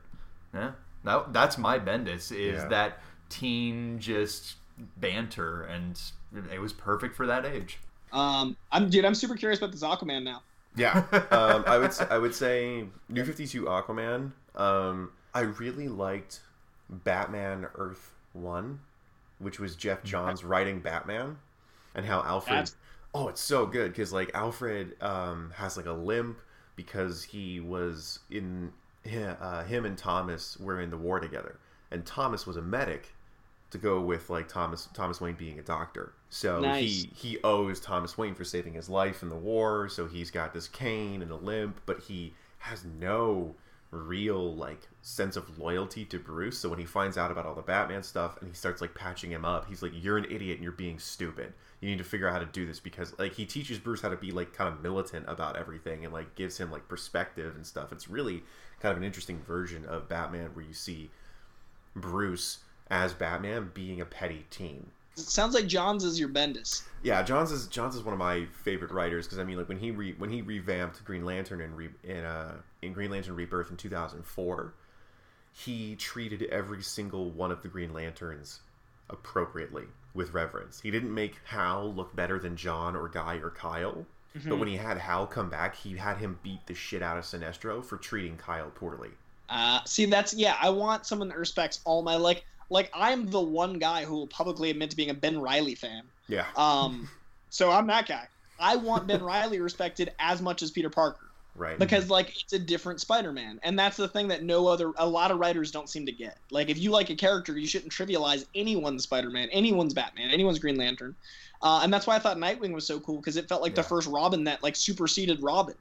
[0.54, 0.72] Yeah,
[1.06, 2.68] that, that's my Bendis is Yeah.
[2.68, 3.00] that
[3.30, 4.56] teen just
[4.98, 6.00] banter and
[6.52, 7.80] it was perfect for that age.
[8.12, 10.42] Um, I'm dude, I'm super curious about this Aquaman now.
[10.76, 11.04] Yeah.
[11.32, 14.32] um, I would say, I would say New Fifty Two Aquaman.
[14.56, 16.42] Um, I really liked
[16.90, 18.80] Batman Earth One,
[19.40, 21.38] which was Geoff Johns writing Batman,
[21.96, 22.54] and how Alfred.
[22.58, 22.76] That's-
[23.14, 26.40] Oh, it's so good because like Alfred um, has like a limp
[26.78, 28.72] because he was in
[29.06, 31.60] hi- uh, him and Thomas were in the war together,
[31.92, 33.14] and Thomas was a medic
[33.72, 36.14] to go with like Thomas Thomas Wayne being a doctor.
[36.30, 36.82] So Nice.
[36.82, 39.90] he he owes Thomas Wayne for saving his life in the war.
[39.90, 43.56] So he's got this cane and a limp, but he has no
[43.90, 46.58] real like sense of loyalty to Bruce.
[46.60, 49.32] So when he finds out about all the Batman stuff and he starts like patching
[49.32, 51.54] him up, he's like, "You're an idiot and you're being stupid.
[51.82, 54.10] You need to figure out how to do this because like he teaches Bruce how
[54.10, 57.66] to be like kind of militant about everything and like gives him like perspective and
[57.66, 57.92] stuff.
[57.92, 58.44] It's really
[58.80, 61.10] kind of an interesting version of Batman where you see
[61.96, 62.60] Bruce
[62.92, 64.86] as Batman being a petty teen.
[65.18, 66.84] It sounds like Johns is your Bendis.
[67.04, 69.80] Yeah, Johns is Johns is one of my favorite writers because I mean, like when
[69.80, 73.72] he re, when he revamped Green Lantern in re, in uh in Green Lantern Rebirth
[73.72, 74.74] in two thousand four,
[75.52, 78.60] he treated every single one of the Green Lanterns
[79.10, 80.80] appropriately with reverence.
[80.80, 84.06] He didn't make Hal look better than John or Guy or Kyle.
[84.48, 87.26] But when he had Hal come back, he had him beat the shit out of
[87.26, 89.10] Sinestro for treating Kyle poorly.
[89.50, 90.56] Uh, see, that's yeah.
[90.62, 92.46] I want someone that respects all my like.
[92.72, 96.04] Like I'm the one guy who will publicly admit to being a Ben Riley fan.
[96.28, 96.46] Yeah.
[96.56, 97.10] Um,
[97.50, 98.28] so I'm that guy.
[98.60, 101.78] I want Ben Riley respected as much as Peter Parker Right.
[101.78, 105.32] because like it's a different Spider-Man, and that's the thing that no other a lot
[105.32, 106.38] of writers don't seem to get.
[106.50, 110.78] Like if you like a character, you shouldn't trivialize anyone's Spider-Man, anyone's Batman, anyone's Green
[110.78, 111.14] Lantern,
[111.62, 113.84] uh, and that's why I thought Nightwing was so cool because it felt like the
[113.84, 115.76] first Robin that like superseded Robin.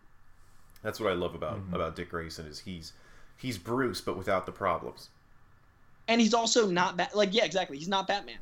[0.82, 1.74] That's what I love about Mhm.
[1.74, 2.92] about Dick Grayson is he's
[3.36, 5.08] he's Bruce but without the problems.
[6.10, 7.78] And he's also not bat like yeah exactly.
[7.78, 8.38] He's not batman.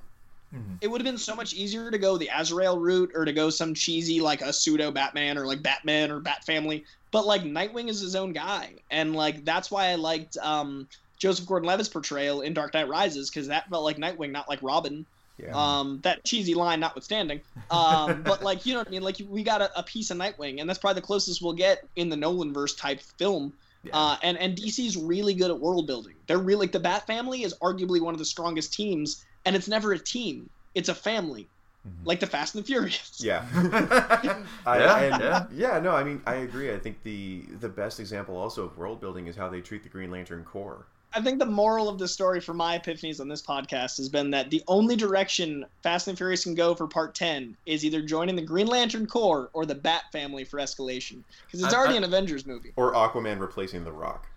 [0.55, 0.79] Mhm.
[0.81, 3.51] it would have been so much easier to go the azrael route or to go
[3.51, 6.85] some cheesy like a pseudo batman or like batman or bat family.
[7.11, 8.77] But like nightwing is his own guy.
[8.91, 10.89] And like that's why i liked um
[11.19, 15.05] joseph gordon-levitt's portrayal in dark knight rises because that felt like nightwing not like robin.
[15.37, 15.53] Yeah.
[15.55, 17.43] um that cheesy line notwithstanding.
[17.71, 19.03] Um but like you know what i mean?
[19.03, 21.85] Like we got a, a piece of nightwing and that's probably the closest we'll get
[21.97, 23.53] in the nolan verse type film
[23.85, 23.97] Yeah.
[23.97, 26.15] uh, and and DC's really good at world building.
[26.27, 29.69] They're really like the Bat Family is arguably one of the strongest teams, and it's
[29.69, 31.49] never a team; it's a family,
[31.87, 32.05] Mhm.
[32.07, 33.21] like the Fast and the Furious.
[33.23, 33.47] yeah.
[34.67, 35.47] I, yeah, and, yeah.
[35.53, 36.73] yeah, no, I mean, I agree.
[36.75, 39.89] I think the the best example also of world building is how they treat the
[39.89, 40.87] Green Lantern Corps.
[41.19, 44.31] I think the moral of the story for my epiphanies on this podcast has been
[44.31, 48.37] that the only direction Fast and Furious can go for Part Ten is either joining
[48.37, 51.97] the Green Lantern Corps or the Bat Family for escalation, because it's I- already I-
[51.99, 52.73] an Avengers movie.
[52.77, 54.29] Or Aquaman replacing The Rock.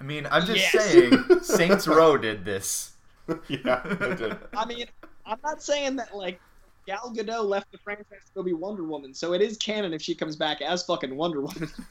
[0.00, 0.90] I mean, I'm just Yes.
[0.92, 2.92] saying, Saints Row did this.
[3.48, 3.82] yeah,
[4.16, 4.38] did.
[4.56, 4.86] I mean,
[5.26, 6.40] I'm not saying that like
[6.86, 10.00] Gal Gadot left the franchise to go be Wonder Woman, so it is canon if
[10.00, 11.70] she comes back as fucking Wonder Woman.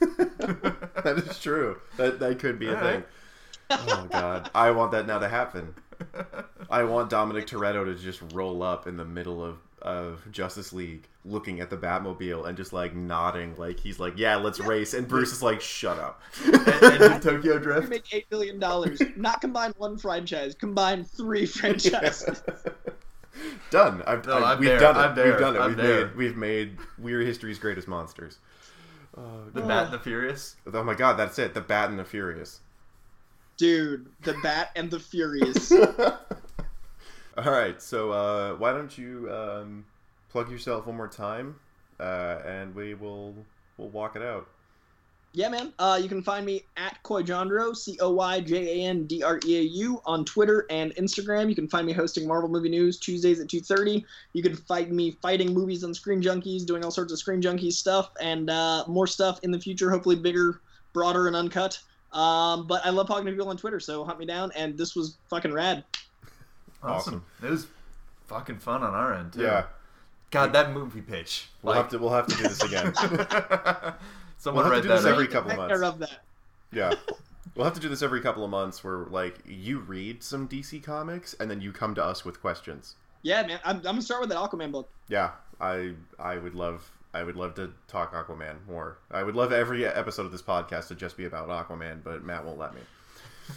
[1.04, 1.78] that is true.
[1.98, 3.04] That that could be a All thing.
[3.78, 3.88] Right.
[3.88, 5.74] Oh god, I want that now to happen.
[6.70, 11.06] I want Dominic Toretto to just roll up in the middle of of Justice League
[11.26, 15.06] looking at the Batmobile and just like nodding, like he's like, "Yeah, let's race," and
[15.06, 16.54] Bruce is like, "Shut up." and,
[17.02, 17.88] and Tokyo We Drift.
[17.90, 19.00] make eight billion dollars.
[19.16, 22.42] Not combine one franchise, combine three franchises.
[23.70, 24.02] done.
[24.06, 25.00] I've, No, I- I'm we've there, done it.
[25.00, 25.60] I'm there, We've done it.
[25.60, 26.06] I'm we've there.
[26.06, 28.38] made we've made Weird History's greatest monsters.
[29.52, 30.56] The Bat and the Furious.
[30.72, 31.54] Oh my god, that's it.
[31.54, 32.60] The Bat and the Furious.
[33.56, 35.72] Dude, the Bat and the Furies.
[37.36, 39.84] All right, so uh, why don't you um,
[40.30, 41.56] plug yourself one more time,
[41.98, 43.34] uh, and we will
[43.76, 44.48] we'll walk it out.
[45.36, 45.72] Yeah, man.
[45.80, 49.40] Uh, you can find me at Coyjandreau, C O Y J A N D R
[49.44, 51.48] E A U, on Twitter and Instagram.
[51.48, 54.04] You can find me hosting Marvel Movie News Tuesdays at 2.30.
[54.32, 57.72] You can find me fighting movies on Screen Junkies, doing all sorts of Screen Junkies
[57.72, 60.60] stuff, and uh, more stuff in the future, hopefully bigger,
[60.92, 61.80] broader, and uncut.
[62.14, 64.94] Um, but I love talking to people on Twitter, so hunt me down, and this
[64.94, 65.84] was fucking rad.
[66.82, 67.24] Awesome.
[67.42, 67.66] It was
[68.28, 69.42] fucking fun on our end too.
[69.42, 69.64] Yeah,
[70.30, 71.48] God, that movie pitch.
[71.62, 72.94] we'll Like, have to we'll have to do this again.
[74.38, 74.96] someone We'll have read to do that.
[74.96, 75.82] this every couple of months.
[75.82, 76.20] of that.
[76.72, 76.92] yeah,
[77.56, 80.82] we'll have to do this every couple of months, where like you read some DC
[80.82, 82.94] comics, and then you come to us with questions.
[83.22, 83.58] Yeah, man.
[83.64, 84.88] I'm, I'm gonna start with that Aquaman book.
[85.08, 88.98] Yeah, I I would love I would love to talk Aquaman more.
[89.10, 92.44] I would love every episode of this podcast to just be about Aquaman, but Matt
[92.44, 92.80] won't let me.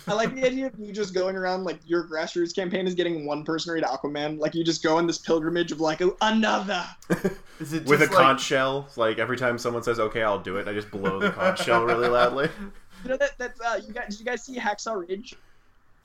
[0.07, 3.25] I like the idea of you just going around like your grassroots campaign is getting
[3.25, 4.37] one person to read Aquaman.
[4.37, 6.83] Like you just go on this pilgrimage of like another.
[7.59, 10.57] Is it With a like- conch shell, like every time someone says "Okay, I'll do
[10.57, 12.49] it," I just blow the conch shell really loudly.
[13.03, 14.07] You know that that's uh, you guys.
[14.09, 15.35] Did you guys see Hacksaw Ridge?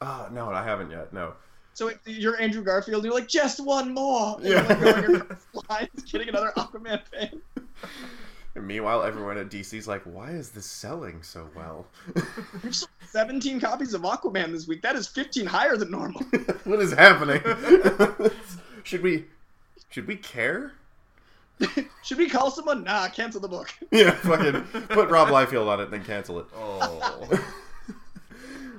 [0.03, 1.11] Oh no, I haven't yet.
[1.15, 1.33] No.
[1.75, 3.05] So it, you're Andrew Garfield.
[3.05, 4.37] And you're like just one more.
[4.37, 4.79] And Yeah.
[4.79, 7.41] You're like going lines, getting another Aquaman fan.
[8.55, 11.87] And meanwhile, everyone at DC's like, "Why is this selling so well?
[12.63, 14.83] We've sold 17 copies of Aquaman this week.
[14.83, 16.21] That is 15 higher than normal.
[16.65, 17.41] what is happening?
[18.83, 19.25] should we
[19.91, 20.73] should we care?
[22.03, 22.83] Should we call someone?
[22.83, 23.73] Nah, cancel the book.
[23.93, 26.47] Yeah, fucking put Rob Liefeld on it, then cancel it.
[26.57, 27.55] Oh.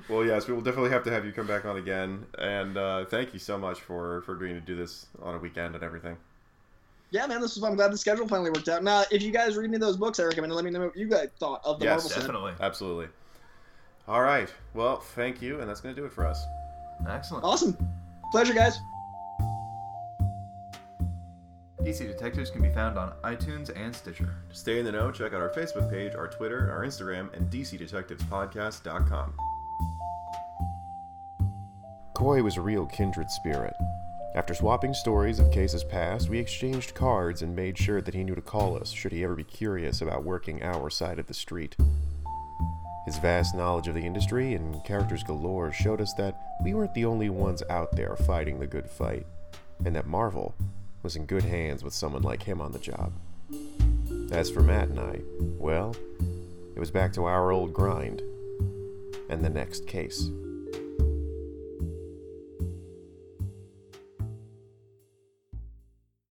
[0.08, 3.06] Well, yes, we will definitely have to have you come back on again, and uh,
[3.06, 6.16] thank you so much for for agreeing to do this on a weekend and everything.
[7.10, 7.70] Yeah, man, this was fun.
[7.70, 8.82] I'm glad the schedule finally worked out.
[8.82, 10.96] Now, if you guys read any of those books, I recommend let me know what
[10.96, 12.20] you guys thought of the Yes, Marvel set.
[12.20, 12.52] Definitely.
[12.60, 13.06] Absolutely.
[14.08, 14.52] All right.
[14.74, 16.44] Well, thank you, and that's going to do it for us.
[17.08, 17.44] Excellent.
[17.44, 17.76] Awesome.
[18.32, 18.78] Pleasure, guys.
[21.80, 24.34] DC Detectives can be found on iTunes and Stitcher.
[24.48, 27.50] To stay in the know, check out our Facebook page, our Twitter, our Instagram, and
[27.50, 29.34] DCDetectivespodcast.com.
[32.14, 33.74] Coy was a real kindred spirit.
[34.36, 38.36] After swapping stories of cases past, we exchanged cards and made sure that he knew
[38.36, 41.74] to call us should he ever be curious about working our side of the street.
[43.04, 47.04] His vast knowledge of the industry and characters galore showed us that we weren't the
[47.04, 49.26] only ones out there fighting the good fight,
[49.84, 50.54] and that Marvel
[51.02, 53.12] was in good hands with someone like him on the job.
[54.30, 55.20] As for Matt and I,
[55.58, 55.96] well,
[56.76, 58.22] it was back to our old grind
[59.28, 60.30] and the next case.